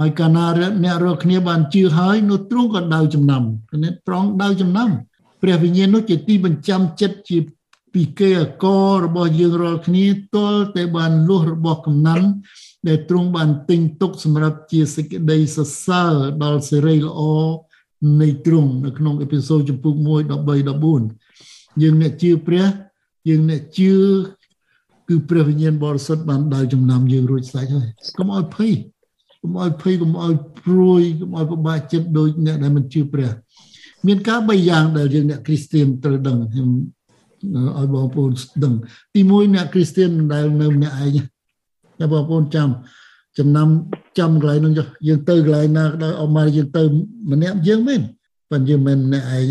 [0.00, 0.46] ហើយកាលណា
[0.84, 3.42] អ្នករាល់គ្នាបានជឿហើយនោះទ្រង់ក៏ដៅចំណាំ
[3.84, 4.90] នេះត្រង់ដៅចំណាំ
[5.42, 7.38] ព្រះវិញ្ញាណនោះជាទីបញ្ចាំចិត្តជា
[7.94, 8.66] ពីគេអក
[9.04, 10.04] របស់យើងរាល់គ្នា
[10.34, 12.26] ទល់តែបានលុះរបស់កំណាន់
[12.88, 17.20] ដែលទ្រង់បានទិញទុកសម្រាប់ជាសេចក្តីសរសើរដល់សេរីល្អ
[18.20, 20.08] នៃទ្រង់នៅក្នុងអេពីសូតចំពុក1 13
[21.04, 22.64] 14យើងអ្នកជឿព្រះ
[23.28, 23.92] យើងអ្នកជឿ
[25.08, 28.72] គឺព្រះវិញ្ញាណបរិសុទ្ធបានដើរចំណាំយើងរួចស្រេចហើយកុំឲ្យភ័យ
[29.44, 33.30] កុំឲ្យភ័យកុំឲ្យព្រួយកុំឲ្យពិបាកចិត្តដូចអ្នកដែលមិនជឿព្រះ
[34.06, 36.68] មានការបីយ៉ាងដែលយើងអ្នកគ្រីស្ទៀនត្រូវដឹងខ្ញុំ
[37.76, 38.30] ឲ្យបងប្អូន
[38.64, 38.74] ដឹង
[39.14, 41.16] ទី1អ្នកគ្រីស្ទៀនដែលនៅម្នាក់ឯង
[41.98, 42.68] តែបងប្អូនចាំ
[43.38, 43.68] ចំណាំ
[44.18, 44.72] ចាំកន្លែងនោះ
[45.06, 46.82] យើងទៅកន្លែងណាក៏ដោយអមមកយើងទៅ
[47.32, 48.00] ម្នាក់យើងមែន
[48.50, 49.46] ប៉ុន្តែយើងមិនម្នាក់ឯង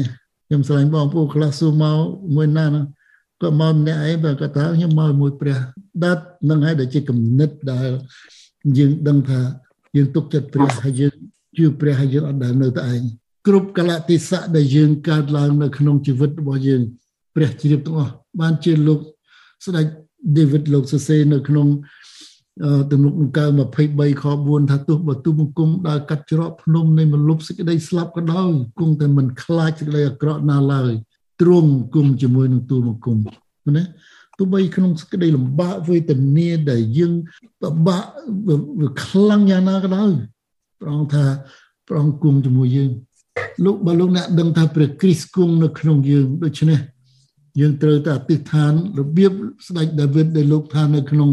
[0.47, 1.97] ខ្ញុំស្រឡាញ់បងប្អូនខ្លះសួរមក
[2.35, 2.81] មួយណាណា
[3.41, 5.57] ក៏មកម្នាក់ឯងបើគាត់ថាខ្ញុំមកមួយព្រះ
[6.03, 7.89] ដាត់នឹងហើយដែលជាគំនិតដែល
[8.77, 9.39] យើងដឹងថា
[9.95, 11.13] យើងទុកចិត្តព្រះហើយយើង
[11.57, 13.01] ជឿព្រះហើយយើងអត់ដែលនៅតែឯង
[13.47, 16.81] គ្រប់កលៈទេសៈដែលយើងកើតឡើងនៅក្នុងជីវិតរបស់យើង
[17.35, 18.99] ព្រះជ្រាបទាំងអស់បានជាលោក
[19.65, 19.85] ស្ដេច
[20.37, 21.67] David លោកសរសេរនៅក្នុង
[22.91, 23.45] ទំនុកដង្កើ
[23.83, 30.91] 23ខ4ថាទោះបើទូបង្គំដើរកាត់ច្រកភ្នំនៃមលុបសេចក្តីស្លាប់ក៏ដោយគង់តែមិនខ្លាចសេចក្តីអាក្រក់ណាឡើយ
[31.41, 33.17] ទ្រង់គង់ជាមួយនឹងទូលបង្គំ
[33.77, 33.83] ណា
[34.37, 37.13] ទោះបីក្នុងសេចក្តីលំបាកវេទនាដែលយើង
[37.61, 38.03] ពិបាក
[38.79, 40.11] វាខ្លាំងយ៉ាងណាក៏ដោយ
[40.81, 41.25] ប្រងថា
[41.89, 42.91] ប្រងគង់ជាមួយយើង
[43.65, 46.79] លោកបើលោកអ្នកដឹងថាព្រះគ្រីស្ទគង់នៅក្នុងយើងដូច្នេះ
[47.59, 49.31] យើងត្រូវតែអធិដ្ឋានរបៀប
[49.67, 51.29] ស្ដេចដាវីតដែលលោកថានៅក្នុង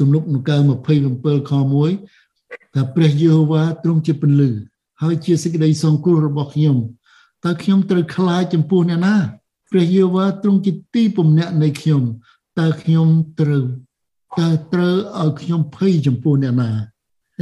[0.00, 0.56] ទំនុកនកើ
[1.02, 1.52] 27ខ
[1.98, 4.50] 1ថាព្រះយេហូវ៉ាទ្រង់ជាពន្លឺ
[5.02, 6.76] ហើយជាសេចក្តីសង្គ្រោះរបស់ខ្ញុំ
[7.44, 9.16] តើខ្ញុំត្រូវខ្លាចចំពោះអ្នកណា
[9.72, 12.02] ព្រះយេហូវ៉ាទ្រង់ជាទីពំនាក់នៃខ្ញុំ
[12.58, 13.08] តើខ្ញុំ
[13.40, 13.64] ត្រូវ
[14.40, 16.70] តើត្រូវឲ្យខ្ញុំភ័យចំពោះអ្នកណា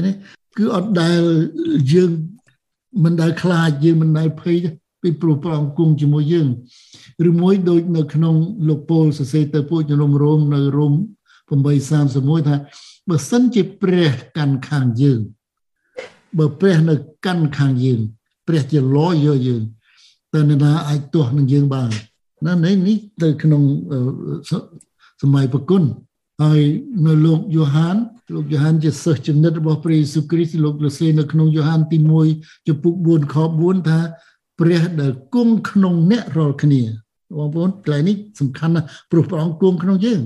[0.07, 0.15] នេះ
[0.57, 1.21] គឺអត់ដែល
[1.93, 2.11] យើង
[3.05, 4.57] មិនដែលខ្លាចយើងមិនដែលភ័យ
[5.03, 6.49] ពីព្រោះព្រះអង្គគង់ជាមួយយើង
[7.31, 8.37] ឬមួយដូចនៅក្នុង
[8.69, 10.95] លោកពូលសរសេរទៅពួកជំនុំរោមនៅរោម
[11.71, 12.57] 831ថា
[13.09, 15.21] បើសិនជាព្រះកាន់ខាងយើង
[16.39, 16.95] បើព្រះនៅ
[17.27, 18.01] កាន់ខាងយើង
[18.47, 19.63] ព្រះជាលយយកយើង
[20.35, 21.91] តើនរណាអាចទាស់នឹងយើងបាន
[22.47, 23.63] ណានេះនេះទៅក្នុង
[25.23, 25.83] សម័យប្រគុណ
[26.43, 26.61] ហើយ
[27.07, 27.97] នៅលោកយ៉ូហាន
[28.35, 31.99] លោកយ៉ូហានជាសិស្សចំណិតរបស់ព្រះយេស៊ូវគ្រីស្ទលោកលសេនៅក្នុងយ៉ូហានទី
[32.33, 33.99] 1ចំពុក4ខ4ថា
[34.61, 36.83] ព្រះដែលគង់ក្នុងអ្នករាល់គ្នា
[37.37, 40.21] បងប្អូនកន្លែងនេះសំខាន់ណាស់ព្រោះព្រះអង្គគង់ក្នុងយើង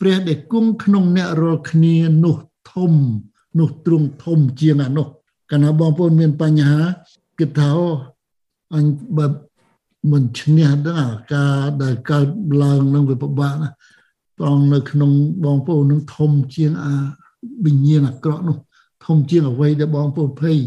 [0.00, 2.36] ព្រះដែលគង់ក្នុងអ្នករាល់គ្នានោះ
[2.72, 2.92] ធំ
[3.58, 5.06] នោះទ្រង់ធំជាងអានោះ
[5.50, 6.80] កាលណាបងប្អូនមានបញ្ហា
[7.38, 7.70] គិតថា
[8.74, 8.84] អញ
[9.16, 9.26] បើ
[10.10, 12.28] មិនឈ្នះដល់ការដែលកើត
[12.62, 13.70] ឡើងនឹងវាពិបាកណា
[14.36, 15.10] ព្រះអង្គនៅក្នុង
[15.44, 16.94] បងប្អូននឹងធំជាងអា
[17.64, 18.56] វិញ្ញាណអាក្រក់នោះ
[19.06, 20.58] ធំជាងអ្វីដែលបងប្អូនភ័យ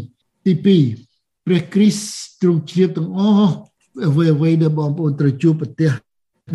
[0.44, 0.52] ទី
[1.00, 3.54] 2ព្រះគ្រីស្ទទ្រង់ជ្រាបទាំងអស់
[4.08, 5.90] អ្វីអ្វីដែលបងប្អូនត្រូវជួបប្រទះ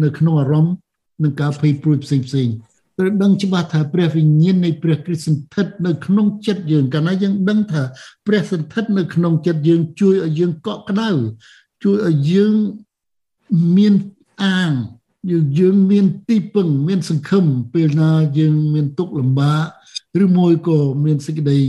[0.04, 0.76] នៅក្នុងអារម្មណ៍
[1.24, 2.50] និងការភ័យព្រួយផ្សេងផ្សេង
[2.98, 7.82] ត្រូវដឹងច្បាស់ថាព្រះវិញ្ញាណនៃព្រះគ្រីស្ទសន្ធិដ្ឋនៅក្នុងចិត្តយើងកាលណាយើងដឹងថា
[8.28, 11.10] ព្រះសន្ធិដ្ឋនៅក្នុងចិត្តយើងជួយឲ្យយើងកក់ក្ដៅ
[11.84, 12.56] ជួយឲ្យយើង
[13.78, 13.93] មាន
[14.43, 14.72] អាង
[15.32, 19.65] យើងយើងមានទីពឹងមានសង្ឃឹមពេលណាយើងមានទុក្ខលំបាក
[20.24, 21.60] ឬមួយក៏មានសេចក្តី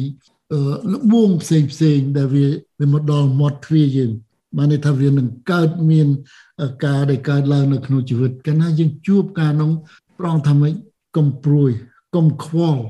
[0.92, 2.46] លបួងផ្សេងផ្សេងដែលវា
[2.81, 4.11] វាមកដល់មាត់ទ្វារយើង
[4.57, 6.09] បានន័យថាវានឹងកើតមាន
[6.87, 9.70] ការដែលកើតឡើងនៅក្នុងជីវិតកាលណាយើងជួបការនោះ
[10.18, 10.74] ប្រងថាម៉េច
[11.16, 11.70] កុំព្រួយ
[12.14, 12.83] កុំខ្វល់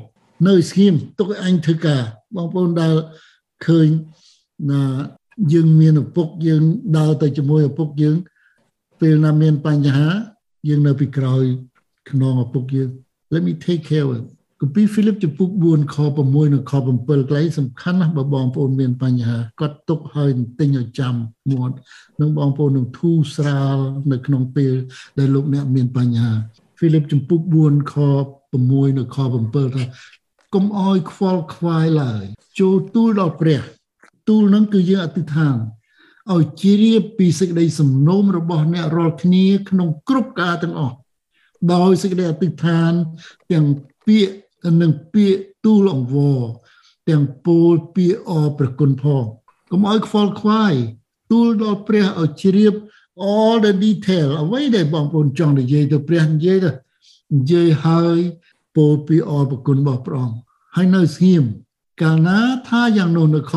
[0.46, 2.02] នៅស្ងៀមទុកឲ្យអញធ្វើការ
[2.36, 2.94] បងប្អូនដែល
[3.66, 3.88] ឃើញ
[4.70, 4.82] ណា
[5.52, 6.62] យើងមានឪពុកយើង
[6.96, 8.16] ដើរទៅជាមួយឪពុកយើង
[9.00, 10.08] ពេលណាមានបញ្ហា
[10.68, 11.42] យើងនៅពីក្រោយ
[12.10, 12.90] ខ្នងឪពុកយើង
[13.32, 14.24] let me take care of it
[14.60, 21.14] គម្ពីរហ្វីលីបចំពុក4ខ6និងខ7កន្លែងសំខាន់ណាស់បើបងប្អូនមានបញ្ហាគាត់ទុកហើយទិញឲ្យចាំ
[21.50, 21.76] មាត់
[22.20, 23.76] នឹងបងប្អូននឹងធូរស្រាល
[24.12, 24.72] នៅក្នុងពេល
[25.18, 26.32] ដែលលោកអ្នកមានបញ្ហា
[26.78, 27.94] ហ្វីលីបចំពុក4ខ
[28.42, 29.84] 6និងខ7ថា
[30.54, 32.24] កុំអោយខ្វល់ខ្វាយឡើយ
[32.60, 33.62] ចូលទូលដល់ព្រះ
[34.28, 35.56] ទូលនឹងគឺយើងអធិដ្ឋាន
[36.32, 40.96] ឲ្យជ្រាបពីសេចក្តីសំណូមរបស់អ្នករាល់គ្នាក្នុងគ្រប់ការទាំងអស់
[41.72, 42.92] ដោយសេចក្តីអធិដ្ឋាន
[43.52, 43.66] ទាំង
[44.06, 44.34] ពាក្យ
[44.82, 46.40] និងពាក្យទូលអង្វរ
[47.08, 49.24] ទាំងពោលពាក្យអរប្រគុណផង
[49.70, 50.74] កុំឲ្យខ្វល់ខ្វាយ
[51.30, 52.74] ទូលដល់ព្រះឲ្យជ្រាប
[53.32, 56.70] all the detail អ្វីដែលបងប្អូនចង់និយាយទៅព្រះនិយាយទៅ
[57.36, 58.18] និយាយហើយ
[58.76, 60.36] ពោលពាក្យអរប្រគុណរបស់ព្រះអង្គ
[60.76, 61.44] ហើយនៅស្ងៀម
[62.02, 62.38] កាលណា
[62.68, 63.52] ថាយ៉ាងនោះនៅខ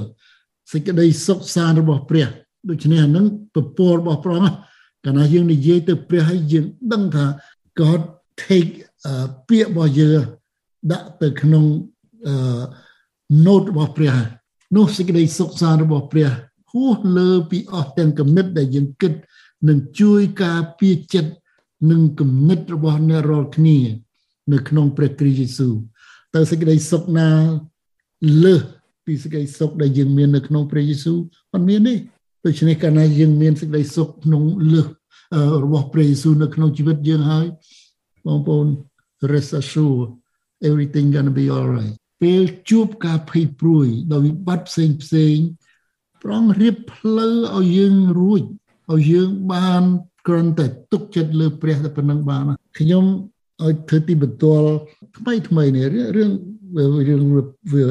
[0.00, 2.28] 7សេចក្តីសុខសាន្តរបស់ព្រះ
[2.68, 4.56] ដូច្នេះអានឹងពពររបស់ព្រះអង្គ
[5.04, 7.24] កាលណាយើងនិយាយទៅព្រះហើយយើងដឹងថា
[7.80, 8.00] God
[8.42, 8.72] take
[9.48, 10.20] ពាក្យរបស់យើង
[10.92, 11.64] ដាក់ទៅក្នុង
[13.46, 14.14] note របស់ព្រះ
[14.76, 16.30] នោះសេចក្តីសុខសាន្តរបស់ព្រះ
[16.72, 19.12] ហួសលើពីអស់ទាំងគំនិតដែលយើងគិត
[19.68, 21.32] នឹងជួយការពារចិត្ត
[21.90, 23.78] និងគំនិតរបស់អ្នករាល់គ្នា
[24.52, 25.74] នៅក្នុងព្រះគ្រីស្ទយេស៊ូវ
[26.34, 27.28] តើសេចក្តីសុខណា
[28.44, 28.62] លើស
[29.04, 31.18] ពីសេចក្តីសុខដែលយើងមាននៅក្នុងព្រះយេស៊ូវ
[31.54, 31.94] អត់មានទេ
[32.46, 34.42] ដូច្នេះកាលណាយើងមានសេចក្តីសុខក្នុង
[34.72, 34.86] លើស
[35.64, 37.46] របស់ព្រះយេស៊ូវនៅក្នុងជីវិតយើងហើយ
[38.26, 38.66] បងប្អូន
[39.32, 40.08] rest assured
[40.68, 45.36] everything going to be all right ពេលជួបការភ័យព្រួយដោយវិបត្តិផ្សេងផ្សេង
[46.24, 48.42] ប្រងរៀបផ្លូវឲ្យយើងរួច
[48.92, 49.82] ឲ្យយើងបាន
[50.26, 52.44] គ្រាន់តែទុកចិត្តលើព្រះតែប៉ុណ្្នឹងបាន
[52.78, 53.04] ខ្ញុំ
[53.64, 54.70] ឲ្យធ្វើទីបន្ទាល់
[55.16, 56.30] ថ្មីថ្មីនេះរឿង
[57.08, 57.22] រឿង
[57.72, 57.86] វា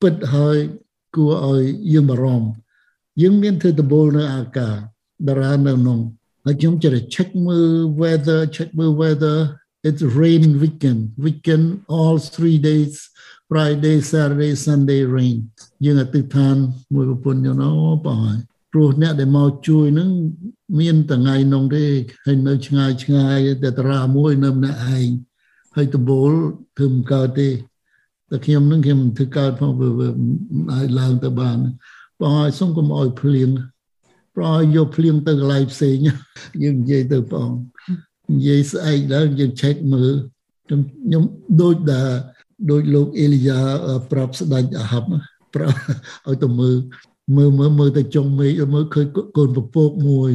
[0.00, 0.56] ពិតហើយ
[1.16, 2.48] គួរឲ្យយើងបារម្ភ
[3.20, 6.00] យើងមានធ្វើដំបូលនៅអាកាតារានៅក្នុង
[6.44, 9.38] ហើយខ្ញុំចេះតែ check មើល weather check មើល weather
[9.88, 12.94] it's rain weekend weekend all 3 days
[13.48, 15.36] Friday Saturday Sunday rain
[15.84, 16.56] យើងអធិដ្ឋាន
[16.94, 17.70] មួយប្រពន្ធខ្ញុំអូ
[18.06, 18.36] បង
[18.72, 20.10] ព្រោះអ្នកដែលមកជួយនឹង
[20.80, 21.84] មានថ្ងៃនងទេ
[22.24, 25.08] ហើយនៅឆ្ងាយឆ្ងាយតែតារាមួយនៅម្នាក់ឯង
[25.76, 26.32] ហើយដបូល
[26.76, 31.58] ធ្វើមិនកើតទេតែខ្ញុំនឹងខ្ញុំធ្វើកើតផងវាឲ្យឡើងទៅបាន
[32.20, 33.50] បងឲ្យសុំកុំឲ្យភ្លៀង
[34.36, 35.96] ប្រឲ្យយកភ្លៀងទៅកន្លែងផ្សេង
[36.62, 37.50] យើងនិយាយទៅបង
[38.32, 40.12] និយាយស្អែកឡើងយើង check មើល
[40.66, 41.22] ខ្ញុំ
[41.60, 42.10] ដូចដែល
[42.70, 43.60] ដូចលោកអេលីយ៉ា
[44.10, 45.08] ប្រាប់ស្ដេចអាហាប់
[45.54, 45.78] ប្រាប់
[46.28, 46.76] ឲ្យទៅមើល
[47.36, 49.06] មើលមើលមើលទៅចុងមេឃមើលឃើញ
[49.36, 50.32] កូនពពកមួយ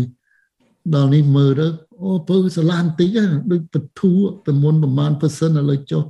[0.96, 1.68] ដល់នេះមើលទៅ
[2.02, 3.18] អូពើស្រឡានតិច
[3.52, 4.12] ដូចបធូ
[4.46, 6.04] ប្រមុនប្រមាណប៉ឺសិនឥឡូវចុះ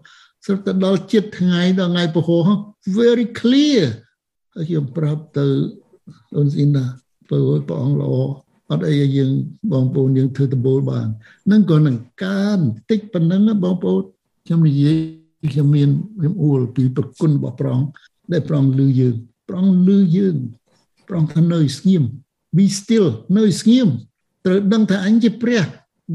[0.45, 2.37] ស្រាប់តែដល់ចិត្តថ្ងៃដល់ថ្ងៃពហុ
[2.97, 3.83] very clear
[4.53, 5.45] ហើយខ្ញុំប្រាប់ទៅ
[6.35, 6.85] អូនស៊ីណា
[7.29, 8.11] ពើព្រះអង្គល្អ
[8.71, 9.31] អត់អីយើង
[9.71, 11.07] បងប្អូនយើងធ្វើដំបូលបាន
[11.51, 12.59] នឹងក៏នឹងកាន
[12.91, 14.03] តិចប៉ុណ្ណឹងបងប្អូន
[14.45, 14.97] ខ្ញុំនិយាយ
[15.53, 17.89] ខ្ញុំមានខ្ញុំអួលពីប្រគុណរបស់ព្រះអង្គ
[18.31, 19.15] ដែលព្រះអង្គលឺយើង
[19.47, 20.35] ព្រះអង្គលឺយើង
[21.07, 22.03] ព្រះអង្គថានៅស្ងៀម
[22.55, 23.07] be still
[23.37, 23.89] នៅស្ងៀម
[24.47, 25.63] ត្រូវដឹងថាអញជាព្រះ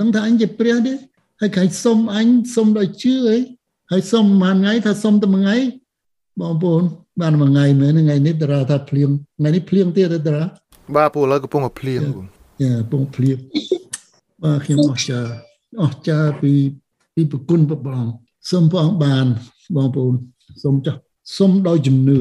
[0.01, 0.93] ដឹងថាអញជាព្រះទេ
[1.41, 3.39] ហើយគេសុំអញសុំដោយជឿអី
[3.91, 5.57] ហើយសុំមួយថ្ងៃថាសុំតែមួយថ្ងៃ
[6.41, 6.83] បងប្អូន
[7.21, 9.09] បានមួយថ្ងៃមែនថ្ងៃនេះតារាថាភ្លៀង
[9.39, 10.45] ថ្ងៃនេះភ្លៀងទៀតតារា
[10.97, 12.01] បាទពូឥឡូវកំពុងតែភ្លៀង
[12.63, 13.37] យ៉ាកំពុងភ្លៀង
[14.43, 15.21] បាទខ្ញុំអស់ចា
[15.83, 16.53] អស់ចាពី
[17.15, 18.13] ពីប្រគុណព្រះអង្គ
[18.51, 19.27] សូមព្រះអង្គបាន
[19.77, 20.15] បងប្អូន
[20.63, 20.99] សូមចាស់
[21.37, 22.21] សូមដោយជំនឿ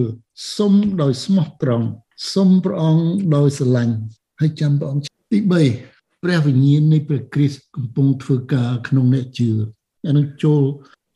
[0.58, 1.86] សូមដោយស្មោះត្រង់
[2.34, 3.04] សូមព្រះអង្គ
[3.36, 3.96] ដោយស្រឡាញ់
[4.40, 5.91] ហើយចាំព្រះអង្គទី3
[6.24, 9.50] ព្រះវិញ្ញាណនៃព្រះគ្រីស្ទកំពុងធ្វើការក្នុងអ្នកជឿ
[10.06, 10.64] អានឹងចូល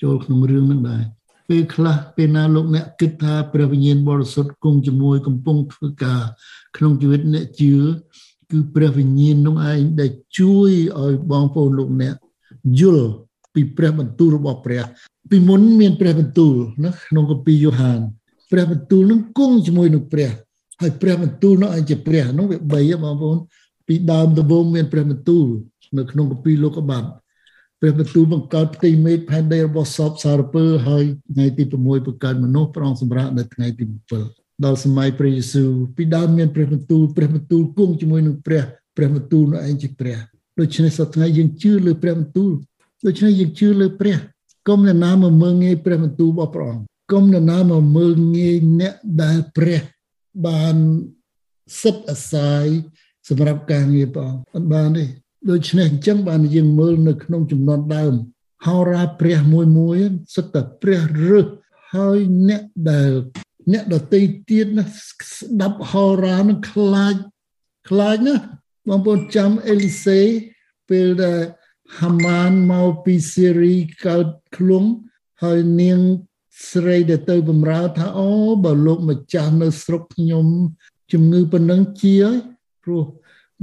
[0.04, 1.04] ចូលក្នុងរឿងហ្នឹងដែរ
[1.50, 6.22] ពេលខ្លះពេលណាលោកអ្នកគិតថាព្រះវិញ្ញាណបរិសុទ្ធគង់ជាមួយកំពុងធ្វើការ
[6.78, 7.74] ក្នុងជីវិតអ្នកជឿ
[8.52, 12.16] គឺព្រះវិញ្ញាណនោះឯងដែលជួយឲ្យបងប្អូនលោកអ្នក
[12.80, 13.08] យល់
[13.54, 14.84] ពីព្រះបន្ទូលរបស់ព្រះ
[15.30, 16.54] ពីមុនមានព្រះបន្ទូល
[16.86, 18.00] ណាក្នុងគម្ពីរយ៉ូហាន
[18.52, 20.32] ព្រះបន្ទូលនឹងគង់ជាមួយនឹងព្រះ
[20.82, 23.38] ហើយព្រះបន្ទូលនោះឯងជាព្រះនោះវា3បងប្អូន
[23.88, 25.46] ពីដើមដំបូងមានព្រះបន្ទូល
[25.98, 27.06] នៅក្នុងគម្ពីរលោកុបាទ
[27.82, 31.74] ព្រះបន្ទូលបង្កើតផ្ទៃមេឃផែនដីរបស់សពសារពើហើយថ្ងៃទី6
[32.08, 33.84] បង្កើតមនុស្សប្រងសម្រាប់នៅថ្ងៃទី
[34.26, 38.64] 7ដល់សម័យព្រះយេស៊ូវពីដើមមានព្រះបន្ទូលព្រះបន្ទូលគង់ជាមួយនឹងព្រះ
[38.98, 40.18] ព្រះបន្ទូលនោះឯងជាព្រះ
[40.60, 42.52] ដូច្នេះសប្តាហ៍យើងជឿលើព្រះបន្ទូល
[43.06, 44.18] ដូច្នេះយើងជឿលើព្រះ
[44.68, 49.82] កុំអ្នកណាមកមើងងាយព្រះបន្ទូលរបស់ព្រះអង្គកុំអ្នកណាមកមើងងាយអ្នកដែលព្រះ
[50.48, 50.76] បាន
[51.82, 52.68] សិទ្ធអាស្រ័យ
[53.28, 55.06] សម្រាប់ការងារព្រះអង្គអត់បានទេ
[55.50, 58.14] ដូច្នេះអញ្ចឹងបានយើងមើលនៅក្នុងចំនួនដើម
[58.66, 59.98] ហោរាព្រះមួយមួយ
[60.36, 61.48] សិតតែព្រះរឹស
[61.96, 62.18] ហើយ
[62.50, 63.12] អ្នកដែល
[63.74, 64.86] អ្នកដតីទៀតណា
[65.38, 67.16] ស្ដាប់ហោរានឹងខ្លាច
[67.90, 68.36] ខ្លាចណា
[68.88, 70.20] បងប្អូនចាំអេលីសេ
[70.90, 71.42] ពេលដែល
[72.00, 74.84] ហាម៉ានមកពីសេរីកើតឃ្លង
[75.44, 76.00] ហើយនាង
[76.72, 78.30] ស្រីដែលទៅបំរើថាអូ
[78.64, 80.48] បើលោកម្ចាស់នៅស្រុកខ្ញុំ
[81.12, 82.18] ជំងឺប៉ុណ្ណឹងជា
[82.86, 83.06] ព្រោះ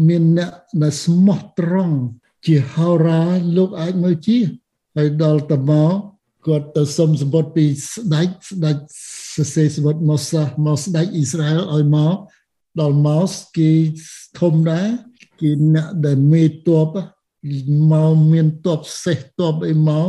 [0.08, 0.50] មានអ្នក
[0.82, 1.96] ដែលស្មោះត្រង់
[2.46, 3.22] ជាហោរា
[3.56, 4.38] លោកអាចមើលជា
[4.96, 5.92] ហើយដល់តមក
[6.46, 8.76] គាត់ទៅសុំសម្បត្តិពីស្ដេចស្ដេច
[9.34, 12.14] សរសេរសម្បត្តិមកសាមកស្ដេចអ៊ីស្រាអែលឲ្យមក
[12.80, 13.72] ដល់មកគេ
[14.40, 14.88] ធំដែរ
[15.40, 16.88] គេអ្នកដែលមេតប
[17.92, 20.08] មកមានតបសេះតបអីមក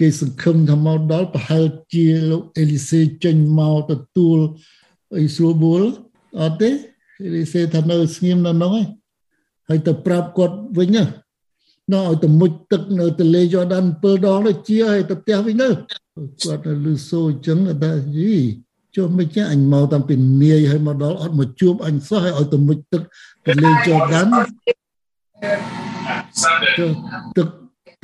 [0.00, 4.38] គេសង្ឃឹមថាមកដល់ប្រហែលជាលោកអេលីសេចេញមកទទួល
[5.18, 5.82] អីស្រួលបួល
[6.40, 6.70] អត់ទេ
[7.22, 8.74] អេលីសេថានៅស្ងៀមនៅនោះ
[9.68, 11.04] ហើយទៅប្រាប់គាត់វិញណា
[11.92, 15.68] ដល់ឲ្យទៅមុជទឹកនៅទន្លេយ៉ូដាន7ដងទៅជាឲ្យទៅផ្ទះវិញទៅ
[16.42, 18.34] គាត់ទៅលឺសូអញ្ចឹងថាយី
[18.96, 23.02] ចុះមិនចាអញមកតាំងពីនាយហើយមកដល់អត់មកជួបអញសោះឲ្យឲ្យទៅមុជទឹក
[23.46, 24.26] ទន្លេយ៉ូដាន
[27.38, 27.48] ទឹក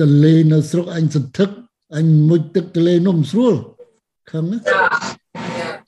[0.01, 1.51] ទលេនៅស្រុកអញសន្ធឹក
[1.97, 3.55] អញមុជទឹកទលេនំស្រួល
[4.31, 4.59] ខឹងណា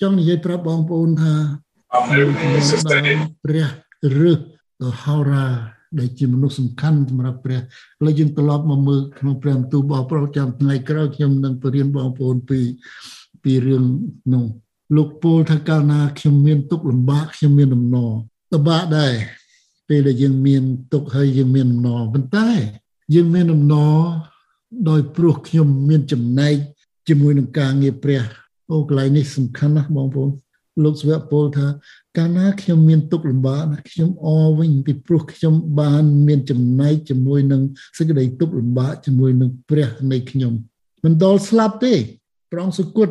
[0.01, 1.35] ចង់និយាយប្រាប់បងប្អូនថា
[3.45, 3.67] ព្រះ
[4.19, 4.39] រឹស
[4.83, 5.47] ដ៏ហោរា
[5.99, 7.63] ដែលជាមនុស្សសំខាន់សម្រាប់ព្រះឥ
[8.05, 12.61] ឡូវយើងត្រឡប់មកមើលក្នុងព្រះបន្ទូលរបស់ព្រះចាំថ្ងៃក្រោយខ្ញុំនឹងបរៀនបងប្អូនពី
[13.43, 13.85] ពីរឿង
[14.33, 14.45] នោះ
[14.97, 18.13] លោកពោលថាកាលណាខ្ញុំមានទុកលំបាកខ្ញុំមានដំណរ
[18.53, 19.15] លំបាកដែរ
[19.89, 20.63] ពេលដែលយើងមាន
[20.93, 22.49] ទុកហើយយើងមានដំណរប៉ុន្តែ
[23.15, 23.97] យើងមានដំណរ
[24.89, 26.57] ដោយព្រោះខ្ញុំមានចំណែក
[27.09, 28.23] ជាមួយនឹងការងារព្រះ
[28.71, 30.31] អូកន្លែងនេះសំខាន់ណាស់បងប្អូន
[30.85, 31.67] លោកស្វៈពលថា
[32.17, 37.63] កាលណាខ្ញុំមានទុកលំបាកណាខ្ញុំអរវិញពីព្រោះខ្ញុំបានមានចំណែកជាមួយនឹង
[37.99, 40.53] សេចក្តីទុកលំបាកជាមួយនឹងព្រះនៃខ្ញុំ
[41.05, 41.95] មិនដល់ស្លាប់ទេ
[42.53, 43.09] ប្រងសុគត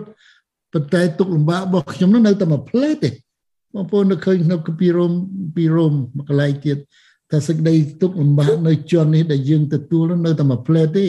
[0.73, 3.09] ប៉ុន្តែទុកលំបាករបស់ខ្ញុំនោះនៅតែមួយផ្លែទេ
[3.73, 5.11] បងប្អូននៅឃើញក្នុងគម្ពីររ៉ូម
[5.55, 6.77] ពីរ៉ូមមួយកន្លែងទៀត
[7.31, 11.05] តែសេចក្តីទុកលំបាកនៅជាន់នេះដែលយើងទទួលនៅតែមួយផ្លែទេ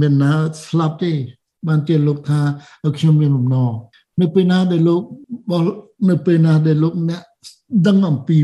[0.00, 0.34] មានណា
[0.66, 1.12] ស្លាប់ទេ
[1.68, 2.40] បានជាលោកថា
[2.98, 3.72] ខ្ញុំមានបំណង
[4.20, 5.02] នៅពេលណាដែលលោក
[6.10, 7.22] នៅពេលណាដែលលោកអ្នក
[7.86, 8.36] ដឹងអំពី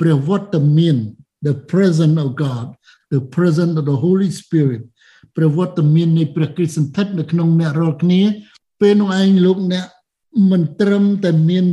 [0.00, 0.96] ព្រះវត្តមាន
[1.46, 2.66] the presence of God
[3.14, 4.82] the presence of the Holy Spirit
[5.36, 8.20] ព្រះវត្តមាននៃព្រះគ្រីស្ទសន្ធិដ្ឋនៅក្នុងអ្នករាល់គ្នា
[8.80, 9.86] ពេលនោះឯងលោកអ្នក
[10.50, 11.64] មិនត្រឹមតែមាន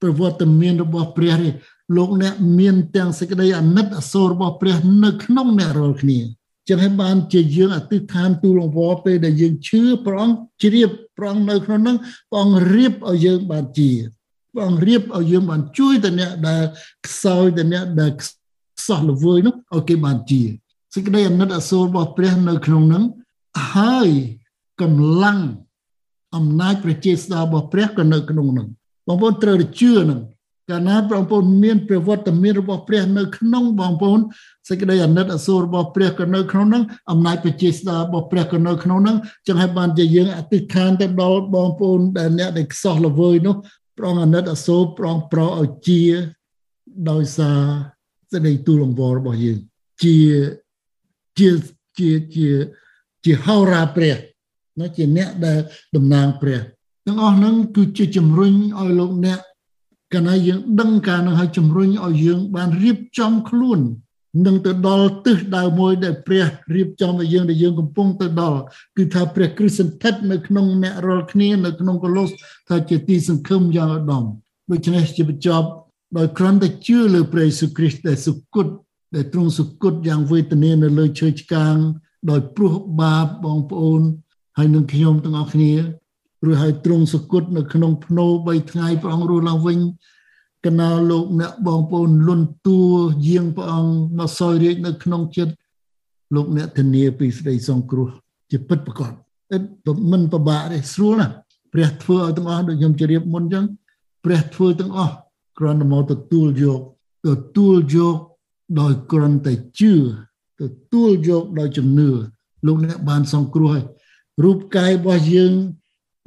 [0.00, 1.48] ព្រះវត្តមានរបស់ព្រះទេ
[1.96, 6.18] លោកអ្នកមានទាំងសេចក្តីអាណិតអាសូររបស់ព្រះនៅក្នុងអ្នករាល់គ្នា
[6.68, 10.90] ចឹងហើយបានជាយើងអធិដ្ឋានទូលអង្វរពេលដែលយើងឈឺព្រះអង្គជ្រាប
[11.22, 11.96] ព្រះអង្គនៅក្នុងនោះ
[12.30, 13.90] ព្រះអង្គរៀបឲ្យយើងបានជា
[14.52, 16.64] ព្រះអង្គរៀបឲ្យយើងបានជួយទៅអ្នកដែល
[17.06, 20.42] ខ្សោយទៅអ្នកដែលខ្សោះល្វើយនោះឲ្យគេបានជា
[20.94, 23.02] សេចក្តីអាណិតអាសូររបស់ព្រះនៅក្នុងនោះ
[23.74, 24.08] ហើយ
[24.82, 25.38] កម្លាំង
[26.36, 28.66] អំណាចប្រជាស្ដាររបស់ព្រះក៏នៅក្នុងនោះ
[29.06, 30.20] បងប្អូនត្រូវជឿនឹង
[30.70, 34.20] កាលណាបងប្អូនមានព្រះវត្តមានរបស់ព្រះនៅក្នុងបងប្អូន
[34.68, 43.54] សេចក្តីអាណិតអាសូររបស់ព្រះក៏នៅក្នុងនោះអំណាចប្រជាស្ដាររបស់ព្រះក៏នៅក្នុងនោះចឹងហើយបានជាយើងអធិដ្ឋានទៅដល់បងប្អូនដែលអ្នកដែលខ្សោះល្វើយនោះ
[43.98, 46.02] ប្រងអាណិតអាសូរប្រងប្រឲ្យជា
[47.10, 47.60] ដោយសារ
[48.32, 49.58] សេចក្តីទូលអង្វររបស់យើង
[50.02, 50.16] ជា
[51.38, 51.48] ជា
[51.98, 52.48] ជាជា
[53.24, 54.16] ជាហោរាព្រះ
[54.80, 55.58] ណាជាអ្នកដែល
[55.96, 56.60] តំណាងព្រះ
[57.06, 59.40] ទាំងអស់ហ្នឹងគឺជាជំរុញឲ្យលោកអ្នក
[60.12, 63.80] កាលណាយើងដឹងការនឹងឲ្យជំរុញឲ្យយើងបានរៀបចំខ្លួន
[64.46, 68.60] នឹងទៅដល់ទិសដៅមួយដែលព្រះរៀបចំឲ្យយើងដែលយើងកំពុងទៅដល់
[68.96, 72.30] គឺថាព្រះគ្រីស្ទសន្ធិដ្ឋនៅក្នុងអ្នករាល់គ្នានៅក្នុងកូឡូស
[72.68, 74.24] ថាជាទីសង្ឃឹមយ៉ាងឧត្តម
[74.70, 75.68] ដូច្នេះជាបញ្ចប់
[76.18, 78.66] ដោយគ្រាន់តែជឿលើព្រះយេស៊ូវគ្រីស្ទដែលសុគត
[79.14, 81.76] ដែលទ្រង់សុគតយ៉ាងវេទនានៅលើឈើឆ្កាង
[82.30, 84.02] ដោយព្រោះបាបបងប្អូន
[84.56, 85.72] ហើយនឹងខ្ញុំទាំងអស់គ្នា
[86.50, 89.78] ឬហើយទ្រង់សុគតនៅក្នុងភ្នោ3ថ្ងៃព្រះអង្គរស់ឡើងវិញ
[90.66, 92.82] កណាលោកអ្នកបងប្អូនលន់តួ
[93.28, 95.52] យាងព្រះអង្គមកសោយរាជនៅក្នុងចិត្ត
[96.34, 98.08] លោកអ្នកធានាពីស្ដីសង្គ្រោះ
[98.50, 99.12] ជាពិតប្រកប
[100.12, 101.34] មិនពិបាកទេស្រួលណាស់
[101.72, 103.64] ព្រះធ្វើឲ្យទាំងអស់ដូចខ្ញុំជម្រាបមុនអញ្ចឹង
[104.24, 105.14] ព្រះធ្វើទាំងអស់
[105.58, 106.80] គ្រាន់តែមកទទួលយក
[107.28, 108.16] ទទួលយក
[108.80, 109.92] ដោយគ្រាន់តែជឿ
[110.60, 112.10] ទទួលយកដោយជំនឿ
[112.66, 113.84] លោកអ្នកបានសង្គ្រោះហើយ
[114.42, 115.52] រូបកាយរបស់យើង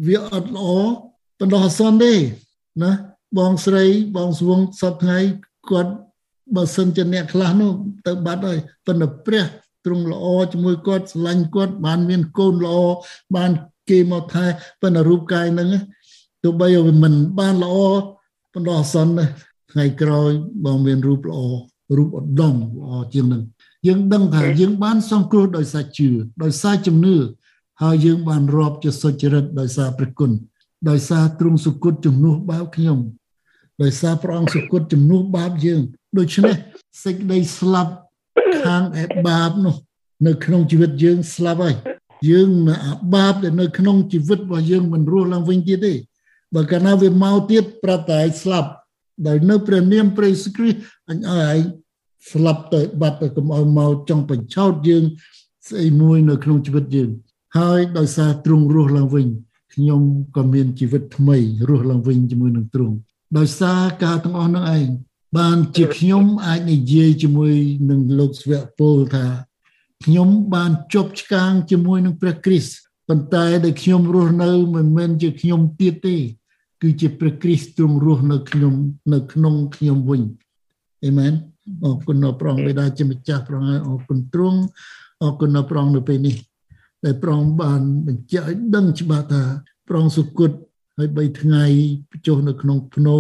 [0.08, 0.68] វាអត់ល្អ
[1.40, 2.14] បណ្ដោះអាសន្នទេ
[2.84, 2.92] ណា
[3.38, 5.20] បងស្រីបងស្វងសពថ្ងៃ
[5.70, 5.94] គាត់
[6.56, 7.72] បើសិនជាអ្នកខ្លះនោះ
[8.08, 9.46] ទៅបាត់ហើយប៉ុន្តែព្រះ
[9.86, 12.78] ទ្រង់ល្អជាមួយគាត់ស្រឡាញ់គាត់បានមានកូនល្អ
[13.36, 13.52] បាន
[13.90, 14.46] គេមកថែ
[14.82, 15.70] ប៉ុន្តែរូបកាយហ្នឹង
[16.44, 17.78] ទោះបីវាមិនបានល្អ
[18.54, 19.14] បណ្ដោះអាសន្ន
[19.72, 20.32] ថ្ងៃក្រោយ
[20.66, 21.40] បងមានរូបល្អ
[21.98, 23.44] រូបឧត្តមល្អជាងនឹង
[23.88, 26.10] យើងដឹងថាយើងបានសង្គ្រោះដោយសារជឿ
[26.44, 27.16] ដោយសារជំនឿ
[27.82, 30.32] ហើយយើងបានរាប់ជាសុចរិតដោយសារព្រះគុណ
[30.90, 33.00] ដោយសារទ្រង់សុគតជំនួសបាបខ្ញុំ
[33.82, 35.82] ដោយសារព្រះអង្គសុគតជំនួសបាបយើង
[36.18, 36.56] ដូច្នេះ
[37.04, 37.94] សេចក្តីស្លាប់
[38.66, 39.76] ខាងឯបាបនោះ
[40.28, 41.76] នៅក្នុងជីវិតយើងស្លាប់ហើយ
[42.30, 42.50] យើង
[42.86, 45.94] អាបាបដែលនៅក្នុងជីវិតរបស់យើងមិនរស់ឡើងវិញទៀតទេ
[46.56, 48.70] បើកាលណាវាមកទៀតប្រាប់តែឯងស្លាប់
[49.28, 51.60] ដោយនៅព្រះនាមព្រះយេស៊ូវគ្រីស្ទអញឲ្យឯង
[52.32, 55.04] ស្លាប់ទៅបាត់ទៅកុំឲ្យមកចង់បញ្ឆោតយើង
[55.70, 57.10] ស្អីមួយនៅក្នុងជីវិតយើង
[57.58, 59.28] ហើយដោយសារទ្រង់រស់ឡើងវិញ
[59.74, 60.02] ខ្ញុំ
[60.36, 61.38] ក៏មានជីវិតថ្មី
[61.70, 62.96] រស់ឡើងវិញជាមួយនឹងទ្រង់
[63.38, 64.88] ដោយសារការទាំងអស់នោះឯង
[65.38, 67.54] បានជាខ្ញុំអាចនិយាយជាមួយ
[67.90, 69.26] នឹងលោកស្វៈពលថា
[70.06, 72.74] ខ្ញុំបានជប់ឆ្កាងជាមួយនឹងព្រះគ្រីស្ទ
[73.08, 76.16] ប៉ុន្តែដែលខ្ញុំរស់នៅមិនមែនជាខ្ញុំទៀតទេ
[76.82, 78.74] គឺជាព្រះគ្រីស្ទទ្រង់រស់នៅខ្ញុំ
[79.14, 80.22] នៅក្នុងខ្ញុំវិញ
[81.06, 81.34] អេមែន
[81.86, 84.60] អរគុណដល់ព្រះអង្គបិតាជាម្ចាស់ព្រះអង្គអរគុណទ្រង់
[85.24, 86.36] អរគុណដល់ព្រះអង្គនៅពេលនេះ
[87.06, 89.44] ដែលប្រងបានបញ្ជាក់ឲ្យដឹងច្បាស់ថា
[89.90, 90.52] ប្រងសុគត
[90.98, 91.64] ហើយ3ថ្ងៃ
[92.28, 93.18] ចុះនៅក្នុងភ្នោ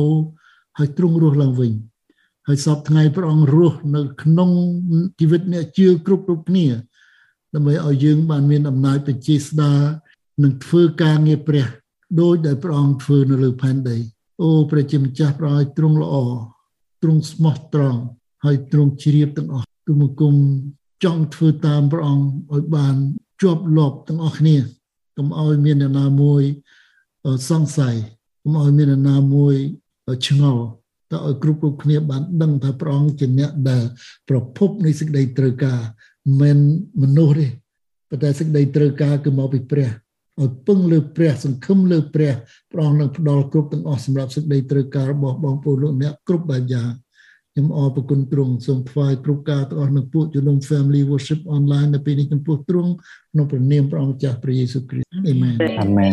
[0.77, 1.71] ហើយទ្រង់រស់ឡើងវិញ
[2.47, 4.49] ហើយសពថ្ងៃព្រះអង្គរស់នៅក្នុង
[5.19, 6.67] ជីវិតអ្នកជឿគ្រប់គ្រប់គ្នា
[7.53, 9.81] ដើម្បីឲ្យយើងបានមានអំណាចបជាស្ដារ
[10.43, 11.65] និងធ្វើការងារព្រះ
[12.21, 13.97] ដោយដែលព្រះអង្គធ្វើនៅលើផែនដី
[14.41, 16.15] អូព្រះជាម្ចាស់ព្រះឲ្យទ្រង់ល្អ
[17.01, 18.01] ទ្រង់ស្មោះត្រង់
[18.45, 20.33] ហើយទ្រង់ជ្រាបទាំងអស់ទូមកគុំ
[21.03, 22.95] ចង់ធ្វើតាមព្រះអង្គឲ្យបាន
[23.41, 24.57] ជាប់លាប់ទាំងអស់គ្នា
[25.17, 26.43] កុំឲ្យមានអ្នកណាមួយ
[27.49, 27.95] សង្ស័យ
[28.43, 29.55] កុំឲ្យមានអ្នកណាមួយ
[30.27, 30.63] ឆ្ងល់
[31.11, 33.83] តើឲ្យគ្រប់គ្រប់គ្នាបានដឹងថាព្រះអង្គជាអ្នកដែល
[34.29, 35.79] ប្រភពនៃសេចក្តីត្រូវការ
[36.41, 36.59] មិន
[37.01, 37.47] មនុស្សទេ
[38.09, 39.89] ប៉ុន្តែសេចក្តីត្រូវការគឺមកពីព្រះ
[40.41, 42.33] ឲ្យពឹងលើព្រះសង្ឃឹមលើព្រះ
[42.71, 46.89] ព្រះអង្គនឹងផ្ដល់គ្រប់ទាំងអស់សម្រាប់សេចក្តីត្រូវការរបស់បងប្អូនលោកអ្នកគ្រប់បែបយ៉ាង
[47.53, 52.91] ខ្ញុំអរព្រគុណទ្រង់សូមថ្វាយគ្រប់ការទាំងអស់នៅពួកជលំ Family Worship Online នៅពេលនេះចំពោះទ្រង់
[53.31, 56.11] ក្នុងព្រះនាមព្រះអង្គម្ចាស់ព្រះយេស៊ូវគ្រីស្ទអាមែនអាមែន